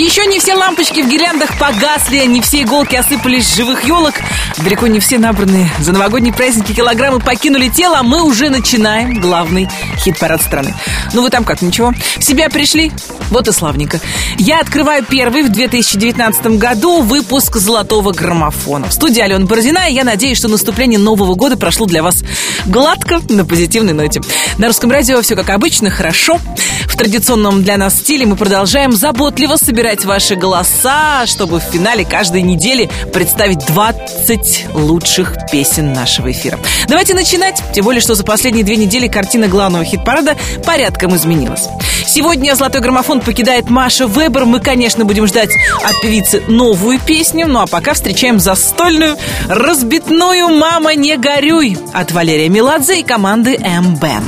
Еще 0.00 0.24
не 0.24 0.38
все 0.38 0.54
лампочки 0.54 1.02
в 1.02 1.10
гирляндах 1.10 1.58
погасли, 1.58 2.24
не 2.24 2.40
все 2.40 2.62
иголки 2.62 2.96
осыпались 2.96 3.46
с 3.46 3.56
живых 3.56 3.84
елок. 3.84 4.14
Далеко 4.56 4.86
не 4.86 4.98
все 4.98 5.18
набранные 5.18 5.70
за 5.78 5.92
новогодние 5.92 6.32
праздники 6.32 6.72
килограммы 6.72 7.20
покинули 7.20 7.68
тело, 7.68 7.98
а 7.98 8.02
мы 8.02 8.22
уже 8.24 8.48
начинаем 8.48 9.20
главный 9.20 9.68
хит-парад 9.98 10.40
страны. 10.40 10.74
Ну 11.12 11.20
вы 11.20 11.28
там 11.28 11.44
как, 11.44 11.60
ничего? 11.60 11.92
В 12.18 12.24
себя 12.24 12.48
пришли? 12.48 12.92
Вот 13.28 13.46
и 13.46 13.52
славненько. 13.52 14.00
Я 14.38 14.60
открываю 14.60 15.04
первый 15.04 15.42
в 15.42 15.50
2019 15.50 16.58
году 16.58 17.02
выпуск 17.02 17.56
«Золотого 17.56 18.12
граммофона». 18.12 18.88
В 18.88 18.94
студии 18.94 19.20
Алена 19.20 19.44
Бородина, 19.44 19.90
и 19.90 19.92
я 19.92 20.04
надеюсь, 20.04 20.38
что 20.38 20.48
наступление 20.48 20.98
Нового 20.98 21.34
года 21.34 21.58
прошло 21.58 21.84
для 21.84 22.02
вас 22.02 22.24
гладко, 22.64 23.20
на 23.28 23.44
позитивной 23.44 23.92
ноте. 23.92 24.22
На 24.56 24.68
русском 24.68 24.90
радио 24.90 25.20
все 25.20 25.36
как 25.36 25.50
обычно, 25.50 25.90
хорошо. 25.90 26.38
В 26.86 26.96
традиционном 26.96 27.62
для 27.62 27.76
нас 27.76 27.98
стиле 27.98 28.24
мы 28.26 28.36
продолжаем 28.36 28.92
заботливо 28.92 29.56
собирать 29.56 29.89
ваши 30.04 30.36
голоса, 30.36 31.26
чтобы 31.26 31.58
в 31.58 31.64
финале 31.64 32.04
каждой 32.04 32.42
недели 32.42 32.88
представить 33.12 33.66
20 33.66 34.66
лучших 34.74 35.34
песен 35.50 35.92
нашего 35.92 36.30
эфира. 36.30 36.58
Давайте 36.88 37.14
начинать, 37.14 37.62
тем 37.74 37.84
более, 37.84 38.00
что 38.00 38.14
за 38.14 38.22
последние 38.22 38.64
две 38.64 38.76
недели 38.76 39.08
картина 39.08 39.48
главного 39.48 39.84
хит-парада 39.84 40.36
порядком 40.64 41.16
изменилась. 41.16 41.64
Сегодня 42.06 42.54
«Золотой 42.54 42.80
граммофон» 42.80 43.20
покидает 43.20 43.68
Маша 43.68 44.06
Вебер. 44.06 44.44
Мы, 44.44 44.60
конечно, 44.60 45.04
будем 45.04 45.26
ждать 45.26 45.50
от 45.84 46.00
певицы 46.00 46.42
новую 46.46 47.00
песню, 47.00 47.46
ну 47.46 47.60
а 47.60 47.66
пока 47.66 47.94
встречаем 47.94 48.38
застольную, 48.40 49.16
разбитную 49.48 50.48
«Мама, 50.48 50.94
не 50.94 51.16
горюй» 51.16 51.76
от 51.92 52.12
Валерия 52.12 52.48
Меладзе 52.48 53.00
и 53.00 53.02
команды 53.02 53.56
M-Band. 53.60 54.22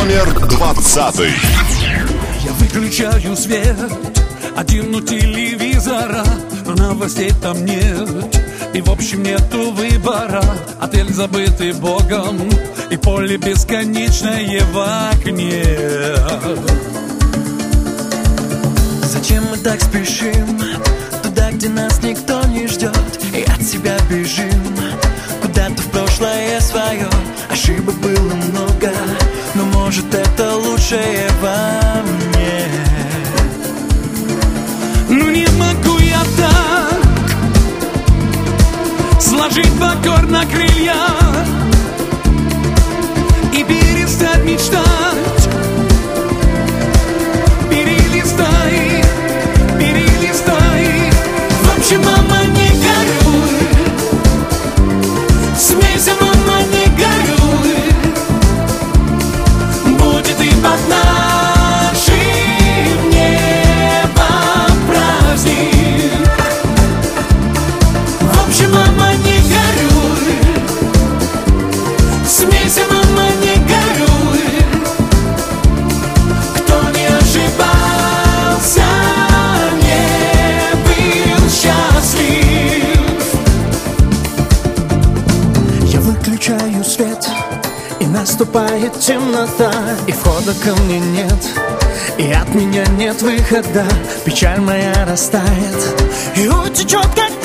Номер 0.00 0.48
двадцатый. 0.48 1.32
Я 2.44 2.52
выключаю 2.52 3.36
свет, 3.36 3.76
один 4.58 4.92
у 4.92 5.00
телевизора, 5.00 6.24
но 6.66 6.74
новостей 6.74 7.32
там 7.40 7.64
нет. 7.64 8.08
И 8.74 8.80
в 8.80 8.90
общем 8.90 9.22
нету 9.22 9.70
выбора. 9.70 10.42
Отель 10.80 11.12
забытый 11.12 11.72
богом 11.72 12.36
И 12.90 12.96
поле 12.96 13.36
бесконечное 13.36 14.62
в 14.72 15.10
окне. 15.12 15.64
Зачем 19.04 19.44
мы 19.48 19.58
так 19.58 19.80
спешим? 19.80 20.60
Туда, 21.22 21.52
где 21.52 21.68
нас 21.68 22.02
никто 22.02 22.44
не 22.48 22.66
ждет 22.66 22.92
И 23.32 23.42
от 23.42 23.62
себя 23.62 23.96
бежим. 24.10 24.76
Куда-то 25.40 25.80
в 25.80 25.90
прошлое 25.92 26.60
свое 26.60 27.08
Ошибок 27.48 27.94
было 28.00 28.34
много. 28.34 28.92
Но 29.54 29.64
может 29.66 30.12
это 30.12 30.56
лучшее 30.56 31.28
во 31.40 32.02
мне 32.02 32.37
Сложить 39.38 39.72
покорно 39.78 40.44
крылья 40.46 40.96
И 43.52 43.62
перестать 43.62 44.42
мечтать. 44.42 45.48
Перелистай, 47.70 49.04
перелистай. 49.78 51.12
В 51.62 51.78
общем, 51.78 52.02
счастлив 81.78 82.98
Я 85.84 86.00
выключаю 86.00 86.84
свет 86.84 87.26
И 88.00 88.06
наступает 88.06 88.98
темнота 88.98 89.72
И 90.06 90.12
входа 90.12 90.54
ко 90.64 90.74
мне 90.82 91.00
нет 91.00 91.48
И 92.16 92.30
от 92.32 92.54
меня 92.54 92.84
нет 92.96 93.20
выхода 93.22 93.84
Печаль 94.24 94.60
моя 94.60 95.06
растает 95.06 95.94
И 96.36 96.48
утечет, 96.48 97.08
как 97.14 97.37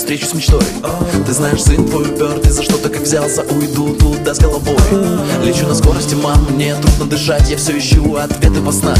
встречу 0.00 0.26
с 0.26 0.32
мечтой. 0.34 0.62
Ты 1.26 1.32
знаешь, 1.32 1.62
сын 1.62 1.86
твой 1.86 2.04
упертый 2.04 2.50
За 2.50 2.62
что-то 2.62 2.88
как 2.88 3.02
взялся, 3.02 3.42
уйду 3.42 3.94
туда 3.94 4.34
с 4.34 4.38
головой. 4.38 4.76
Лечу 5.44 5.66
на 5.66 5.74
скорости, 5.74 6.14
мам, 6.14 6.46
мне 6.50 6.74
трудно 6.76 7.04
дышать 7.04 7.48
Я 7.50 7.56
все 7.58 7.78
ищу 7.78 8.16
ответы 8.16 8.60
во 8.60 8.72
снах 8.72 8.98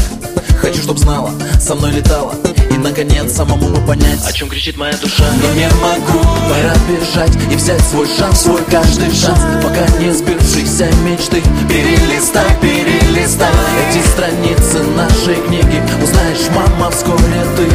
Хочу, 0.59 0.81
чтоб 0.83 0.99
знала, 0.99 1.31
со 1.59 1.73
мной 1.73 1.91
летала 1.91 2.35
И, 2.69 2.77
наконец, 2.77 3.33
самому 3.33 3.69
бы 3.69 3.81
понять 3.81 4.19
О 4.27 4.31
чем 4.31 4.47
кричит 4.47 4.77
моя 4.77 4.93
душа. 4.97 5.23
Но 5.41 5.53
не 5.55 5.67
могу, 5.81 6.23
пора 6.47 6.75
бежать 6.87 7.35
И 7.51 7.55
взять 7.55 7.81
свой 7.81 8.07
шанс, 8.07 8.41
свой 8.41 8.61
каждый 8.69 9.11
шанс. 9.11 9.39
Пока 9.63 9.85
не 9.97 10.13
сбившиеся 10.13 10.87
мечты. 11.03 11.41
Перелистай, 11.67 12.45
перелистай. 12.61 13.49
Эти 13.89 14.05
страницы 14.07 14.83
нашей 14.95 15.35
книги. 15.47 15.81
Узнаешь, 16.01 16.47
мама, 16.55 16.91
вскоре 16.91 17.43
ты. 17.57 17.65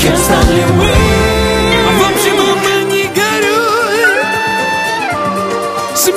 Кем 0.00 0.16
стали 0.16 0.64
мы 0.78 1.25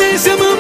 Смейся, 0.10 0.36
мама, 0.38 0.56
не 0.56 0.59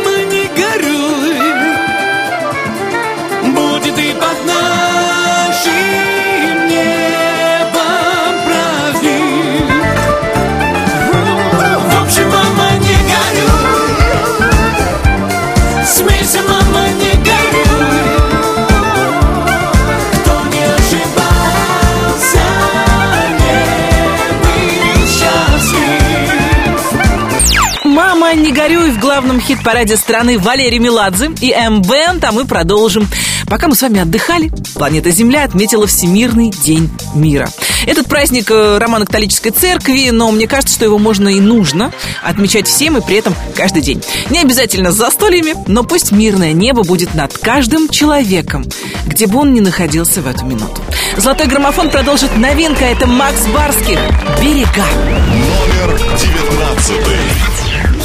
главном 29.19 29.41
хит-параде 29.41 29.97
страны 29.97 30.39
Валерий 30.39 30.79
Меладзе 30.79 31.31
и 31.41 31.51
М-Бенд, 31.51 32.23
а 32.23 32.31
мы 32.31 32.45
продолжим. 32.45 33.05
Пока 33.47 33.67
мы 33.67 33.75
с 33.75 33.81
вами 33.81 33.99
отдыхали, 33.99 34.49
планета 34.75 35.11
Земля 35.11 35.43
отметила 35.43 35.87
Всемирный 35.87 36.51
день 36.51 36.89
мира. 37.13 37.49
Этот 37.85 38.07
праздник 38.07 38.49
э, 38.49 38.77
романо-католической 38.77 39.49
церкви, 39.49 40.11
но 40.11 40.31
мне 40.31 40.47
кажется, 40.47 40.75
что 40.75 40.85
его 40.85 40.97
можно 40.97 41.27
и 41.27 41.41
нужно 41.41 41.91
отмечать 42.23 42.67
всем 42.67 42.95
и 42.95 43.01
при 43.01 43.17
этом 43.17 43.35
каждый 43.57 43.81
день. 43.81 44.01
Не 44.29 44.39
обязательно 44.39 44.93
с 44.93 44.95
застольями, 44.95 45.53
но 45.67 45.83
пусть 45.83 46.13
мирное 46.13 46.53
небо 46.53 46.83
будет 46.83 47.13
над 47.13 47.37
каждым 47.37 47.89
человеком, 47.89 48.63
где 49.05 49.27
бы 49.27 49.39
он 49.39 49.53
ни 49.53 49.59
находился 49.59 50.21
в 50.21 50.27
эту 50.27 50.45
минуту. 50.45 50.81
Золотой 51.17 51.47
граммофон 51.47 51.89
продолжит 51.89 52.37
новинка. 52.37 52.85
Это 52.85 53.05
Макс 53.05 53.47
Барских 53.47 53.99
«Берега». 54.41 54.85
Номер 55.27 55.99
девятнадцатый. 56.17 57.58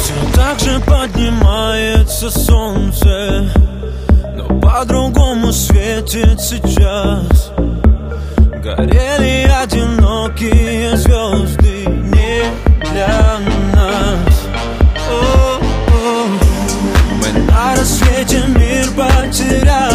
Все 0.05 0.13
так 0.35 0.59
же 0.59 0.79
поднимается 0.81 2.29
солнце 2.29 3.49
Но 4.35 4.59
по-другому 4.59 5.51
светит 5.51 6.39
сейчас 6.39 7.51
Горели 8.61 9.49
одинокие 9.63 10.95
звезды 10.95 11.87
не 11.87 12.43
для 12.91 13.39
нас. 13.73 14.43
О-о. 15.09 16.27
Мы 17.19 17.41
на 17.51 17.75
рассвете 17.75 18.43
мир 18.49 18.85
потеряли 18.95 19.94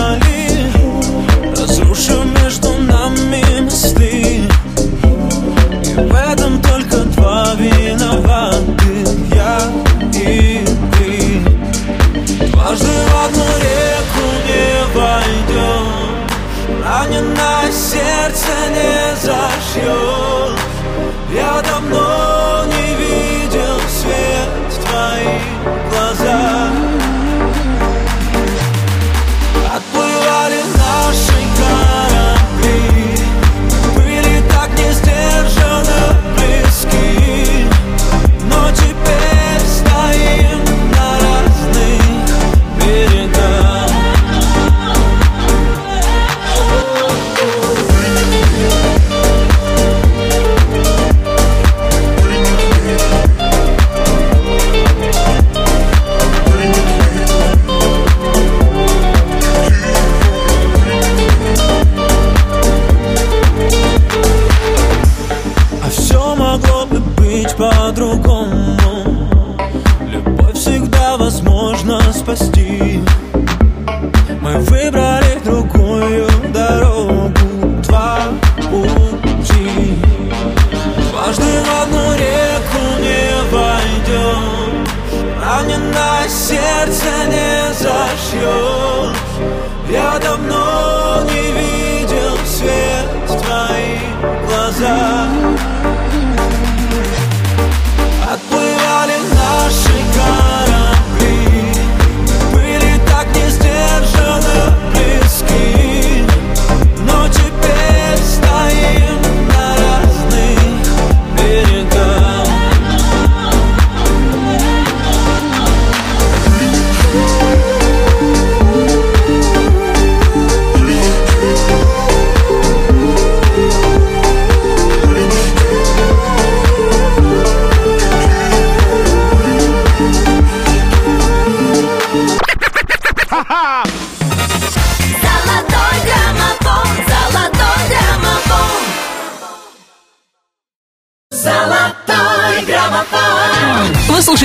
求 19.72 20.29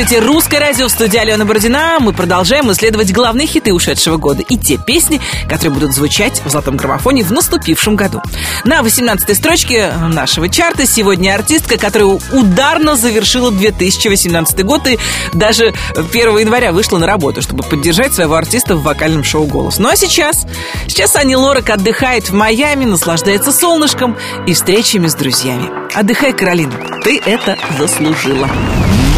слушаете 0.05 0.27
«Русское 0.27 0.59
радио» 0.59 0.87
в 0.87 0.91
студии 0.91 1.17
Алена 1.17 1.45
Бородина. 1.45 1.97
Мы 1.99 2.13
продолжаем 2.13 2.71
исследовать 2.71 3.11
главные 3.11 3.47
хиты 3.47 3.73
ушедшего 3.73 4.17
года 4.17 4.43
и 4.43 4.57
те 4.57 4.77
песни, 4.77 5.19
которые 5.47 5.71
будут 5.71 5.93
звучать 5.93 6.41
в 6.45 6.49
«Золотом 6.49 6.77
граммофоне» 6.77 7.23
в 7.23 7.31
наступившем 7.31 7.95
году. 7.95 8.21
На 8.65 8.81
18-й 8.81 9.33
строчке 9.33 9.91
нашего 10.09 10.47
чарта 10.47 10.85
сегодня 10.85 11.33
артистка, 11.33 11.77
которая 11.77 12.19
ударно 12.31 12.95
завершила 12.95 13.51
2018 13.51 14.63
год 14.63 14.87
и 14.87 14.99
даже 15.33 15.73
1 15.95 16.37
января 16.37 16.71
вышла 16.71 16.97
на 16.97 17.07
работу, 17.07 17.41
чтобы 17.41 17.63
поддержать 17.63 18.13
своего 18.13 18.35
артиста 18.35 18.75
в 18.75 18.83
вокальном 18.83 19.23
шоу 19.23 19.45
«Голос». 19.45 19.79
Ну 19.79 19.89
а 19.89 19.95
сейчас? 19.95 20.45
Сейчас 20.87 21.15
Ани 21.15 21.35
Лорак 21.35 21.69
отдыхает 21.69 22.29
в 22.29 22.33
Майами, 22.33 22.85
наслаждается 22.85 23.51
солнышком 23.51 24.17
и 24.45 24.53
встречами 24.53 25.07
с 25.07 25.15
друзьями. 25.15 25.69
Отдыхай, 25.95 26.33
Каролина, 26.33 26.73
ты 27.03 27.19
это 27.25 27.57
заслужила. 27.79 28.49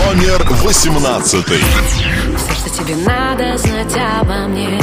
Номер 0.06 0.46
восемнадцатый. 0.64 1.58
Все, 2.38 2.54
что 2.54 2.70
тебе 2.70 2.96
надо 2.98 3.58
знать 3.58 3.96
обо 4.22 4.48
мне 4.48 4.80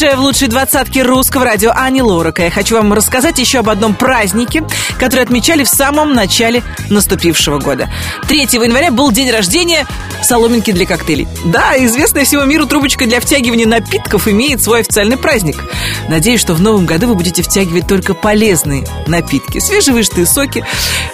Сумасшедшая 0.00 0.16
в 0.16 0.24
лучшей 0.24 0.48
двадцатке 0.48 1.02
русского 1.02 1.44
радио 1.44 1.72
Ани 1.76 2.00
Лорака. 2.00 2.44
Я 2.44 2.50
хочу 2.50 2.76
вам 2.76 2.94
рассказать 2.94 3.38
еще 3.38 3.58
об 3.58 3.68
одном 3.68 3.94
празднике, 3.94 4.64
который 4.98 5.24
отмечали 5.24 5.62
в 5.62 5.68
самом 5.68 6.14
начале 6.14 6.62
наступившего 6.88 7.58
года. 7.58 7.90
3 8.26 8.48
января 8.52 8.90
был 8.90 9.12
день 9.12 9.30
рождения 9.30 9.86
соломинки 10.22 10.70
для 10.70 10.86
коктейлей. 10.86 11.28
Да, 11.44 11.74
известная 11.84 12.24
всему 12.24 12.46
миру 12.46 12.66
трубочка 12.66 13.04
для 13.04 13.20
втягивания 13.20 13.66
напитков 13.66 14.26
имеет 14.26 14.62
свой 14.62 14.80
официальный 14.80 15.18
праздник. 15.18 15.62
Надеюсь, 16.08 16.40
что 16.40 16.54
в 16.54 16.62
новом 16.62 16.86
году 16.86 17.08
вы 17.08 17.14
будете 17.14 17.42
втягивать 17.42 17.86
только 17.86 18.14
полезные 18.14 18.86
напитки. 19.06 19.58
Свежевыжатые 19.58 20.24
соки, 20.24 20.64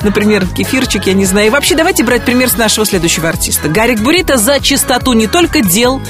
например, 0.02 0.46
кефирчик, 0.46 1.08
я 1.08 1.14
не 1.14 1.24
знаю. 1.24 1.48
И 1.48 1.50
вообще 1.50 1.74
давайте 1.74 2.04
брать 2.04 2.24
пример 2.24 2.50
с 2.50 2.56
нашего 2.56 2.86
следующего 2.86 3.28
артиста. 3.28 3.68
Гарик 3.68 4.00
Бурита 4.00 4.36
за 4.36 4.60
чистоту 4.60 5.12
не 5.12 5.26
только 5.26 5.60
дел, 5.60 6.00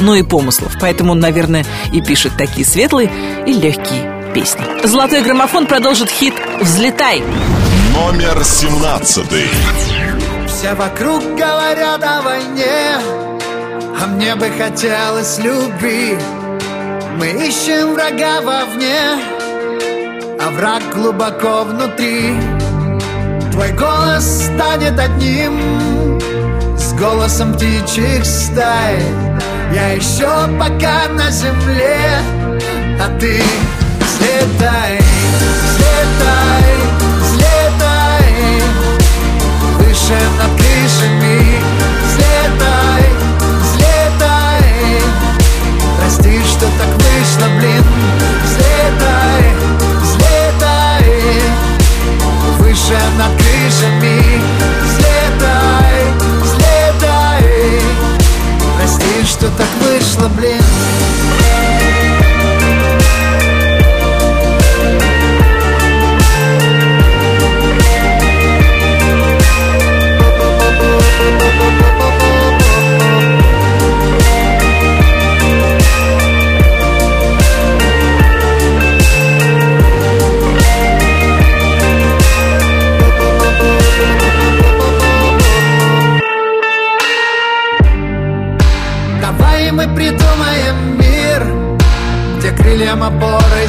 но 0.00 0.14
и 0.14 0.22
помыслов. 0.22 0.72
Поэтому 0.80 1.12
он, 1.12 1.20
наверное, 1.20 1.64
и 1.92 2.00
пишет 2.00 2.32
такие 2.36 2.66
светлые 2.66 3.10
и 3.46 3.52
легкие 3.52 4.32
песни. 4.34 4.86
Золотой 4.86 5.22
граммофон 5.22 5.66
продолжит 5.66 6.10
хит 6.10 6.34
«Взлетай». 6.60 7.22
Номер 7.94 8.44
семнадцатый. 8.44 9.48
Все 10.46 10.74
вокруг 10.74 11.22
говорят 11.36 12.02
о 12.02 12.22
войне, 12.22 12.98
а 13.98 14.06
мне 14.06 14.34
бы 14.34 14.50
хотелось 14.58 15.38
любви. 15.38 16.18
Мы 17.18 17.28
ищем 17.46 17.94
врага 17.94 18.42
вовне, 18.42 19.00
а 20.38 20.50
враг 20.50 20.82
глубоко 20.94 21.64
внутри. 21.64 22.34
Твой 23.52 23.72
голос 23.72 24.44
станет 24.44 24.98
одним 24.98 26.20
с 26.76 26.92
голосом 26.92 27.54
птичьих 27.54 28.26
стай. 28.26 28.98
Я 29.72 29.88
еще 29.92 30.28
пока 30.58 31.08
на 31.08 31.30
земле, 31.30 32.20
а 33.00 33.08
ты 33.18 33.42
взлетай, 34.00 35.00
взлетай, 35.62 36.70
взлетай. 37.20 38.62
Выше 39.78 40.18
над 40.38 40.52
крышами 40.56 41.60
Взлетай, 42.06 43.04
взлетай. 43.60 45.02
Прости, 45.98 46.40
что 46.44 46.66
так 46.78 46.92
вышло, 46.94 47.48
блин. 47.58 47.84
Взлетай, 48.44 49.44
взлетай. 50.00 51.42
Выше 52.58 52.98
над 53.18 53.32
крышами 53.36 54.40
Взлетай, 54.84 55.15
Что 59.46 59.58
так 59.58 59.68
вышло, 59.80 60.28
блин 60.28 60.60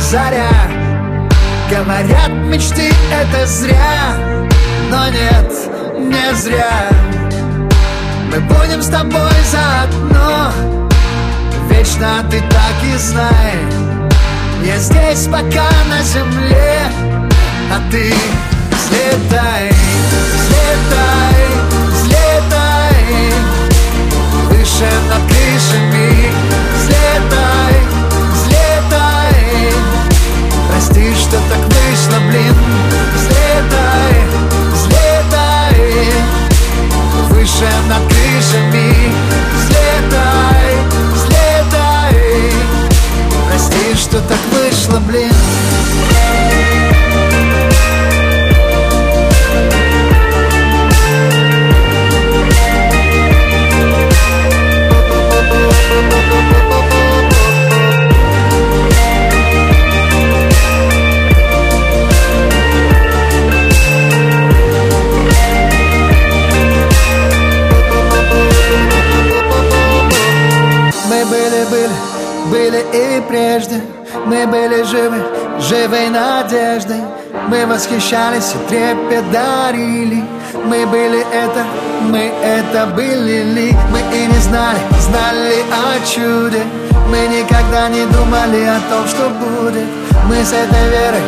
заря. 0.10 0.50
Говорят, 1.70 2.30
мечты 2.46 2.94
это 3.12 3.46
зря, 3.46 4.16
но 4.90 5.10
нет, 5.10 5.52
не 6.00 6.34
зря. 6.34 6.88
Мы 8.32 8.40
будем 8.40 8.82
с 8.82 8.88
тобой 8.88 9.34
заодно, 9.52 10.52
вечно 11.70 12.24
ты 12.32 12.40
так 12.40 12.94
и 12.94 12.98
знай. 12.98 13.56
Я 14.64 14.78
здесь 14.78 15.28
пока 15.28 15.70
на 15.90 16.02
земле, 16.04 16.84
а 17.70 17.92
ты 17.92 18.14
взлетай, 18.72 19.72
взлетай, 20.34 21.38
взлетай. 21.92 23.34
Выше 24.50 24.90
над 25.10 25.22
крышами 25.28 26.32
взлетай 26.78 27.57
Прости, 30.78 31.12
что 31.16 31.38
так 31.50 31.58
вышло, 31.58 32.20
блин. 32.30 32.56
Взлетай, 33.16 34.14
взлетай. 34.72 36.14
Выше 37.30 37.68
над 37.90 38.04
крышами. 38.08 38.94
Взлетай, 39.56 40.76
взлетай. 41.16 42.54
Прости, 43.50 43.96
что 43.96 44.22
так 44.22 44.38
вышло, 44.52 45.00
блин 45.00 45.37
Мы 71.18 71.26
были, 71.26 71.66
были, 71.72 71.96
были 72.52 72.86
и 72.94 73.22
прежде. 73.22 73.82
Мы 74.28 74.46
были 74.46 74.84
живы, 74.84 75.18
живой 75.60 76.10
надеждой. 76.10 77.02
Мы 77.48 77.66
восхищались 77.66 78.54
и 78.54 78.70
трепет 78.70 79.32
дарили. 79.32 80.24
Мы 80.64 80.86
были 80.86 81.26
это, 81.34 81.66
мы 82.02 82.32
это 82.44 82.86
были. 82.96 83.42
Ли 83.52 83.76
Мы 83.92 84.00
и 84.16 84.28
не 84.28 84.40
знали, 84.42 84.78
знали 85.00 85.66
о 85.72 86.06
чуде. 86.06 86.62
Мы 87.10 87.26
никогда 87.36 87.90
не 87.90 88.06
думали 88.06 88.66
о 88.66 88.80
том, 88.88 89.08
что 89.08 89.30
будет. 89.30 89.88
Мы 90.26 90.44
с 90.44 90.54
этой 90.54 90.90
верой 90.90 91.24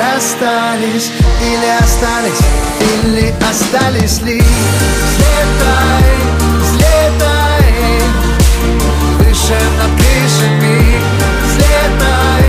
расстались 0.00 1.12
Или 1.42 1.68
остались, 1.78 2.40
или 2.80 3.34
остались 3.48 4.20
ли? 4.22 4.42
Взлетай, 5.12 6.02
взлетай 6.60 7.35
Над 9.48 9.92
крышами 9.94 10.98
Взлетай, 11.44 12.44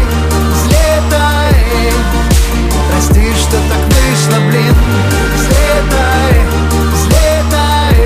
взлетай. 0.51 1.55
Прости, 2.89 3.33
что 3.35 3.57
так 3.69 3.83
вышло, 3.85 4.39
блин. 4.49 4.75
Взлетай, 5.35 6.35
взлетай. 6.91 7.97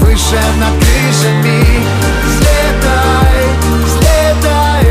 Выше 0.00 0.40
над 0.60 0.74
крышами 0.84 1.60
Взлетай, 2.26 3.40
взлетай. 3.86 4.86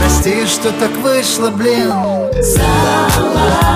Прости, 0.00 0.46
что 0.46 0.72
так 0.72 0.96
вышло, 1.02 1.50
блин. 1.50 1.92
Золотой 2.42 3.68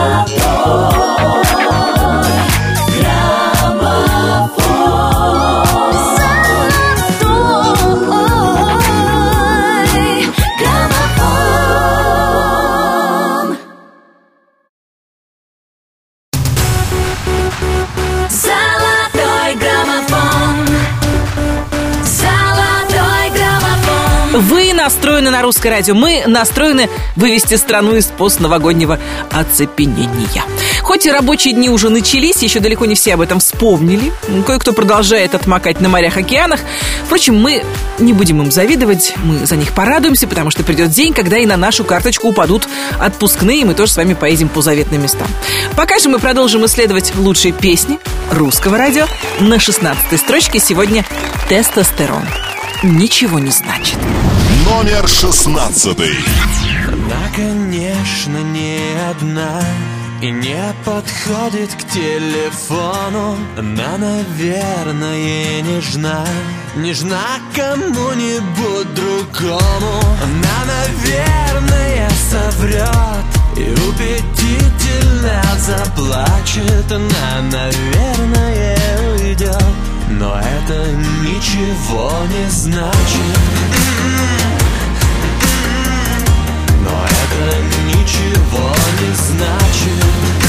настроены 24.83 25.31
на 25.31 25.43
русское 25.43 25.71
радио. 25.71 25.95
Мы 25.95 26.25
настроены 26.27 26.91
вывести 27.15 27.55
страну 27.55 27.95
из 27.95 28.07
постновогоднего 28.07 28.99
оцепенения. 29.31 30.43
Хоть 30.81 31.07
и 31.07 31.11
рабочие 31.13 31.55
дни 31.55 31.71
уже 31.71 31.89
начались, 31.89 32.43
еще 32.43 32.59
далеко 32.59 32.85
не 32.85 32.97
все 32.97 33.15
об 33.15 33.21
этом 33.21 33.39
вспомнили. 33.39 34.13
Кое-кто 34.45 34.73
продолжает 34.73 35.37
отмокать 35.37 35.81
на 35.81 35.89
морях, 35.89 36.17
океанах. 36.17 36.59
Впрочем, 37.05 37.41
мы 37.41 37.65
не 38.01 38.13
будем 38.13 38.43
им 38.43 38.51
завидовать, 38.51 39.15
мы 39.23 39.47
за 39.47 39.55
них 39.55 39.71
порадуемся, 39.71 40.27
потому 40.27 40.51
что 40.51 40.65
придет 40.65 40.91
день, 40.91 41.15
когда 41.15 41.39
и 41.39 41.47
на 41.47 41.57
нашу 41.57 41.85
карточку 41.85 42.31
упадут 42.31 42.67
отпускные, 42.99 43.61
и 43.61 43.65
мы 43.65 43.75
тоже 43.75 43.93
с 43.93 43.97
вами 43.97 44.15
поедем 44.15 44.49
по 44.49 44.63
заветным 44.63 45.01
местам. 45.01 45.29
Пока 45.77 46.01
же 46.01 46.09
мы 46.09 46.19
продолжим 46.19 46.67
исследовать 46.67 47.15
лучшие 47.15 47.53
песни 47.53 48.01
русского 48.33 48.79
радио. 48.79 49.07
На 49.39 49.61
16 49.61 50.19
строчке 50.19 50.59
сегодня 50.59 51.05
«Тестостерон». 51.49 52.25
Ничего 52.83 53.39
не 53.39 53.53
значит. 53.53 53.97
Номер 54.73 55.07
шестнадцатый. 55.07 56.17
Она, 56.89 57.29
конечно, 57.37 58.39
не 58.39 58.79
одна 59.11 59.61
И 60.23 60.31
не 60.31 60.75
подходит 60.83 61.75
к 61.75 61.87
телефону. 61.93 63.37
Она, 63.59 63.99
наверное, 63.99 65.61
нежна. 65.61 66.27
Нежна 66.75 67.21
кому-нибудь 67.55 68.95
другому. 68.95 70.01
Она, 70.25 70.59
наверное, 70.65 72.11
соврет 72.31 73.29
И 73.59 73.65
убедительно 73.89 75.43
заплачет. 75.59 76.91
Она, 76.91 77.59
наверное, 77.59 78.79
уйдет 79.17 79.65
Но 80.09 80.35
это 80.39 80.93
ничего 81.21 82.11
не 82.31 82.51
значит 82.51 84.42
ничего 87.87 88.75
не 89.01 89.15
значит 89.15 90.42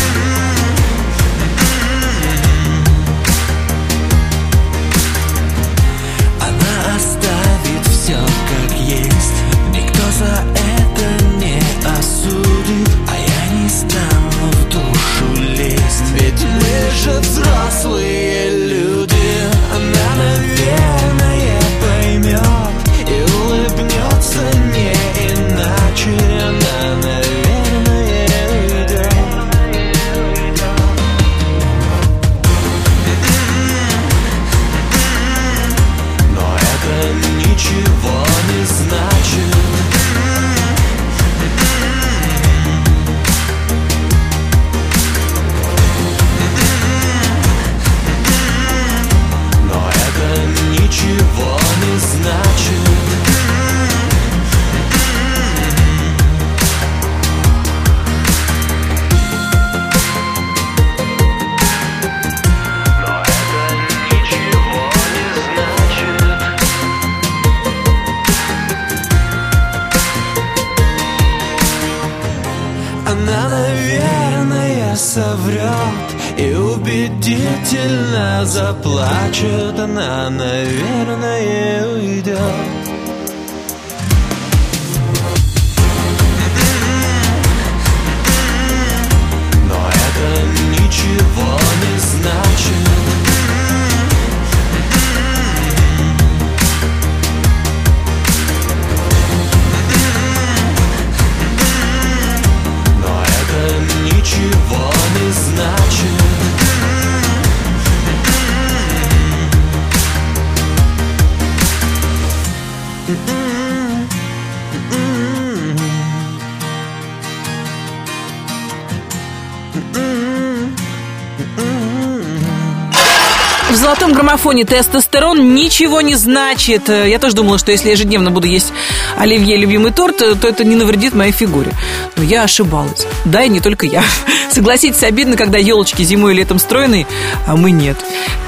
граммофоне 124.43 124.65
тестостерон 124.65 125.55
ничего 125.55 126.01
не 126.01 126.15
значит. 126.15 126.89
Э, 126.89 127.09
Я 127.09 127.17
тоже 127.17 127.33
думала, 127.35 127.57
что 127.57 127.71
если 127.71 127.91
ежедневно 127.91 128.29
буду 128.29 128.45
есть 128.45 128.73
оливье 129.17 129.55
любимый 129.55 129.91
торт, 129.93 130.21
э, 130.21 130.35
то 130.35 130.49
это 130.49 130.65
не 130.65 130.75
навредит 130.75 131.13
моей 131.13 131.31
фигуре. 131.31 131.71
Но 132.17 132.23
я 132.23 132.43
ошибалась. 132.43 133.07
Да, 133.23 133.43
и 133.43 133.49
не 133.49 133.61
только 133.61 133.85
я. 133.85 134.03
Согласитесь, 134.51 135.03
обидно, 135.03 135.37
когда 135.37 135.57
елочки 135.57 136.03
зимой 136.03 136.33
и 136.33 136.37
летом 136.37 136.59
стройные, 136.59 137.07
а 137.47 137.55
мы 137.55 137.71
нет. 137.71 137.97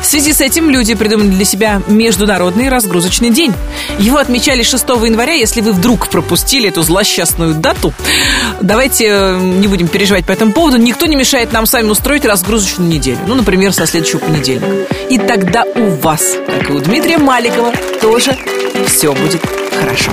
В 0.05 0.07
связи 0.07 0.33
с 0.33 0.39
этим 0.39 0.69
люди 0.69 0.93
придумали 0.93 1.29
для 1.29 1.45
себя 1.45 1.81
Международный 1.87 2.69
разгрузочный 2.69 3.31
день. 3.31 3.51
Его 3.97 4.19
отмечали 4.19 4.61
6 4.61 4.87
января. 4.87 5.33
Если 5.33 5.61
вы 5.61 5.71
вдруг 5.71 6.09
пропустили 6.09 6.69
эту 6.69 6.83
злосчастную 6.83 7.55
дату, 7.55 7.91
давайте 8.61 9.07
э, 9.07 9.39
не 9.39 9.67
будем 9.67 9.87
переживать 9.87 10.23
по 10.23 10.31
этому 10.31 10.51
поводу. 10.51 10.77
Никто 10.77 11.07
не 11.07 11.15
мешает 11.15 11.51
нам 11.51 11.65
с 11.65 11.73
вами 11.73 11.89
устроить 11.89 12.23
разгрузочную 12.23 12.87
неделю. 12.87 13.17
Ну, 13.25 13.33
например, 13.33 13.73
со 13.73 13.87
следующего 13.87 14.19
понедельника. 14.19 14.67
И 15.09 15.17
тогда 15.17 15.63
у 15.63 15.87
вас, 15.95 16.35
как 16.45 16.69
и 16.69 16.73
у 16.73 16.79
Дмитрия 16.79 17.17
Маликова, 17.17 17.73
тоже 17.99 18.37
все 18.85 19.11
будет 19.11 19.41
хорошо. 19.75 20.11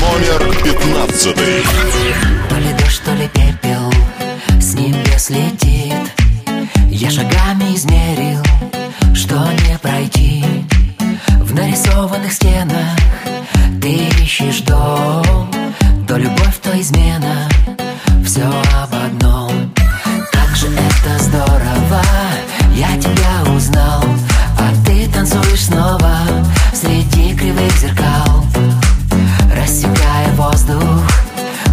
Номер 0.00 0.56
пятнадцатый. 0.64 1.62
То 2.48 2.56
ли 2.56 2.72
дождь, 2.78 3.02
то 3.04 3.12
ли 3.12 3.28
пепел 3.28 3.92
час 5.24 5.30
летит 5.30 5.94
Я 6.90 7.10
шагами 7.10 7.74
измерил, 7.74 8.42
пройти 9.84 10.42
В 11.40 11.54
нарисованных 11.54 12.32
стенах. 12.32 12.96
Ты 13.82 14.08
ищешь 14.22 14.62
дом 14.62 15.50
То 16.08 16.16
любовь, 16.16 16.58
то 16.62 16.70
измена. 16.80 17.48
Все 18.24 18.46
об 18.82 18.94
одном. 18.94 19.50
Как 20.32 20.56
же 20.56 20.68
это 20.68 21.22
здорово 21.22 22.02
Я 22.74 22.96
тебя 22.96 23.52
узнал. 23.54 24.02
А 24.58 24.72
ты 24.86 25.06
танцуешь 25.10 25.66
снова 25.66 26.16
Среди 26.72 27.36
кривых 27.36 27.72
зеркал. 27.78 28.46
Рассекая 29.54 30.32
воздух 30.34 31.02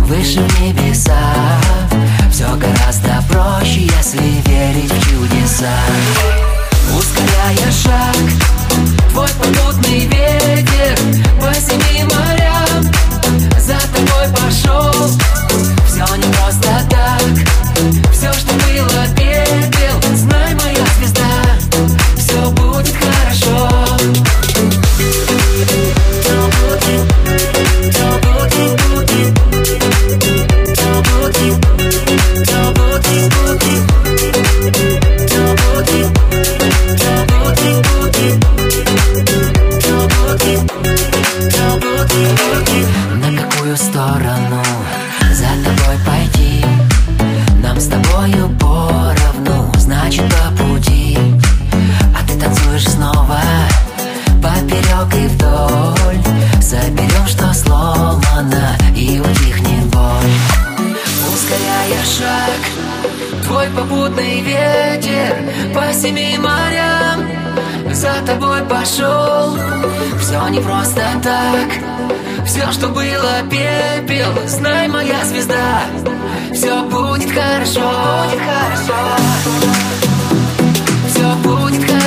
Выше 0.07 0.41
в 0.41 0.61
небеса. 0.61 1.17
Все 2.29 2.47
гораздо 2.57 3.23
проще, 3.29 3.83
если 3.83 4.41
верить 4.49 4.91
в 4.91 5.09
чудеса 5.09 6.40
Ускоряя 6.97 7.71
шаг 7.71 8.15
Твой 9.11 9.29
попутный 9.29 10.07
ветер 10.07 10.97
По 11.39 11.53
семи 11.53 12.03
морям. 12.03 12.91
За 13.59 13.79
тобой 13.93 14.27
пошел 14.35 14.91
Все 15.87 16.15
не 16.15 16.33
просто 16.33 16.87
так. 16.89 18.11
Все, 18.11 18.31
что 18.33 18.53
было 18.53 19.07
пепел 19.15 19.20
Все, 72.51 72.69
что 72.73 72.89
было 72.89 73.43
пепел. 73.49 74.45
Знай, 74.45 74.89
моя 74.89 75.23
звезда 75.23 75.83
Все 76.53 76.83
будет 76.83 77.31
хорошо. 77.31 77.79
Будет 77.79 78.41
хорошо. 78.41 78.93
Все 81.07 81.33
будет 81.35 81.81
хорошо 81.89 82.00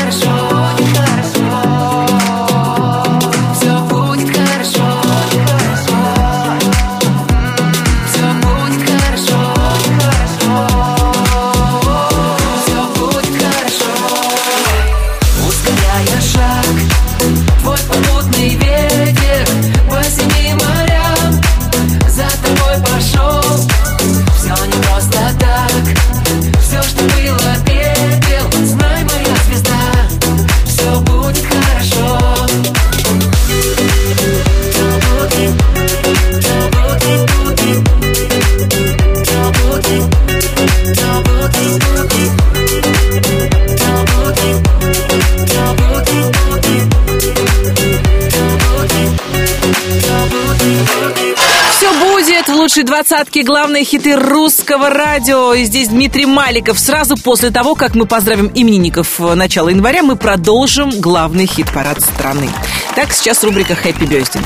лучшей 52.75 52.87
двадцатке 52.87 53.45
главные 53.45 53.85
хиты 53.85 54.17
русского 54.17 54.91
радио. 54.91 55.55
И 55.55 55.63
здесь 55.63 55.91
Дмитрий 55.91 56.27
Маликов. 56.27 56.77
Сразу 56.77 57.17
после 57.17 57.51
того, 57.51 57.77
как 57.77 57.95
мы 57.95 58.05
поздравим 58.05 58.51
именинников 58.53 59.21
э, 59.21 59.35
начала 59.35 59.69
января, 59.69 60.03
мы 60.03 60.17
продолжим 60.17 60.91
главный 60.91 61.47
хит-парад 61.47 62.01
страны. 62.01 62.49
Так, 62.97 63.13
сейчас 63.13 63.45
рубрика 63.45 63.77
«Хэппи 63.77 64.07
Бёздинг». 64.07 64.45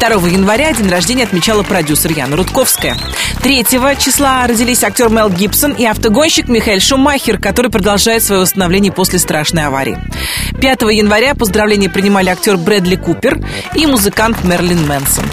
2 0.00 0.08
января 0.30 0.72
день 0.72 0.88
рождения 0.88 1.22
отмечала 1.22 1.62
продюсер 1.62 2.10
Яна 2.10 2.34
Рудковская. 2.34 2.96
3 3.44 3.64
числа 3.96 4.44
родились 4.48 4.82
актер 4.82 5.08
Мел 5.10 5.30
Гибсон 5.30 5.70
и 5.70 5.84
автогонщик 5.84 6.48
Михаил 6.48 6.80
Шумахер, 6.80 7.38
который 7.38 7.70
продолжает 7.70 8.24
свое 8.24 8.40
восстановление 8.42 8.90
после 8.90 9.20
страшной 9.20 9.66
аварии. 9.66 9.98
5 10.60 10.82
января 10.90 11.36
поздравления 11.36 11.88
принимали 11.88 12.28
актер 12.28 12.56
Брэдли 12.56 12.96
Купер 12.96 13.38
и 13.76 13.86
музыкант 13.86 14.42
Мерлин 14.42 14.84
Мэнсон. 14.88 15.26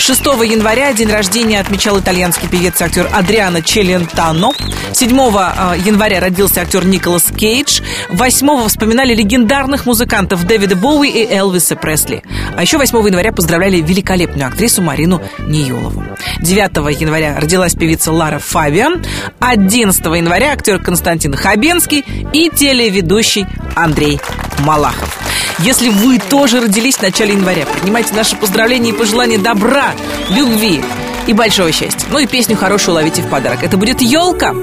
6 0.00 0.24
января 0.44 0.94
день 0.94 1.10
рождения 1.10 1.60
отмечал 1.60 2.00
итальянский 2.00 2.48
певец 2.48 2.80
и 2.80 2.84
актер 2.84 3.06
Адриано 3.12 3.60
Челентано. 3.60 4.52
7 4.94 5.10
января 5.10 6.20
родился 6.20 6.62
актер 6.62 6.86
Николас 6.86 7.24
Кейдж. 7.24 7.82
8 8.08 8.68
вспоминали 8.68 9.14
легендарных 9.14 9.84
музыкантов 9.84 10.46
Дэвида 10.46 10.76
Боуи 10.76 11.10
и 11.10 11.30
Элвиса 11.30 11.76
Пресли. 11.76 12.22
А 12.56 12.62
еще 12.62 12.78
8 12.78 12.96
января 13.06 13.30
поздравляли 13.30 13.82
великолепную 13.82 14.48
актрису 14.48 14.80
Марину 14.80 15.20
Ниелову. 15.38 16.02
9 16.40 16.98
января 16.98 17.38
родилась 17.38 17.74
певица 17.74 18.10
Лара 18.10 18.38
Фабиан. 18.38 19.04
11 19.40 20.02
января 20.06 20.52
актер 20.52 20.78
Константин 20.78 21.34
Хабенский 21.36 22.06
и 22.32 22.48
телеведущий 22.48 23.46
Андрей 23.76 24.18
Малахов. 24.60 25.18
Если 25.58 25.90
вы 25.90 26.18
тоже 26.18 26.60
родились 26.62 26.96
в 26.96 27.02
начале 27.02 27.34
января, 27.34 27.66
принимайте 27.66 28.14
наши 28.14 28.34
поздравления 28.34 28.90
и 28.90 28.94
пожелания 28.94 29.36
добра, 29.36 29.89
любви 30.30 30.82
и 31.26 31.32
большого 31.32 31.72
счастья. 31.72 32.06
Ну 32.10 32.18
и 32.18 32.26
песню 32.26 32.56
хорошую 32.56 32.94
ловите 32.94 33.22
в 33.22 33.28
подарок. 33.28 33.62
Это 33.62 33.76
будет 33.76 34.00
елка 34.00 34.54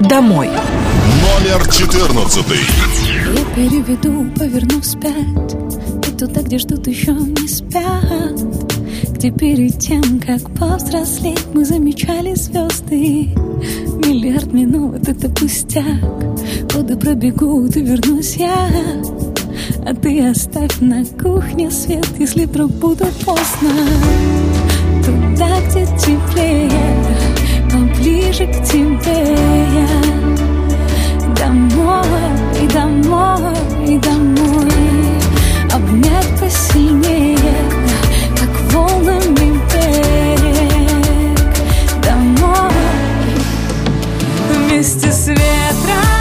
домой. 0.00 0.48
Номер 1.38 1.68
14. 1.70 2.46
Я 3.28 3.44
переведу, 3.54 4.30
поверну 4.36 4.80
вспять 4.80 5.54
И 6.08 6.10
туда, 6.12 6.42
где 6.42 6.58
ждут 6.58 6.86
еще 6.86 7.12
не 7.12 7.46
спят 7.46 8.34
Где 9.10 9.30
перед 9.30 9.78
тем, 9.78 10.20
как 10.20 10.40
повзрослеть 10.56 11.46
Мы 11.52 11.64
замечали 11.64 12.34
звезды 12.34 13.34
Миллиард 14.06 14.52
минут— 14.52 15.08
это 15.08 15.28
пустяк 15.28 15.84
Годы 16.72 16.96
пробегут 16.96 17.76
и 17.76 17.82
вернусь 17.82 18.36
я 18.36 18.68
А 19.84 19.94
ты 19.94 20.28
оставь 20.28 20.80
на 20.80 21.04
кухне 21.04 21.70
свет 21.70 22.08
Если 22.18 22.46
вдруг 22.46 22.70
буду 22.72 23.06
поздно 23.24 23.70
Туда, 25.38 25.60
где 25.68 25.86
теплее 25.86 26.68
Поближе 27.70 28.46
к 28.46 28.64
тебе 28.64 29.36
я. 29.72 29.88
Домой, 31.36 32.04
и 32.60 32.66
домой, 32.66 33.54
и 33.86 33.98
домой. 33.98 34.72
Обнять 35.72 36.26
посильнее, 36.40 37.38
как 38.36 38.72
волнами 38.72 39.60
берег 39.72 41.38
Домой, 42.02 42.72
вместе 44.66 45.12
с 45.12 45.28
ветром 45.28 46.17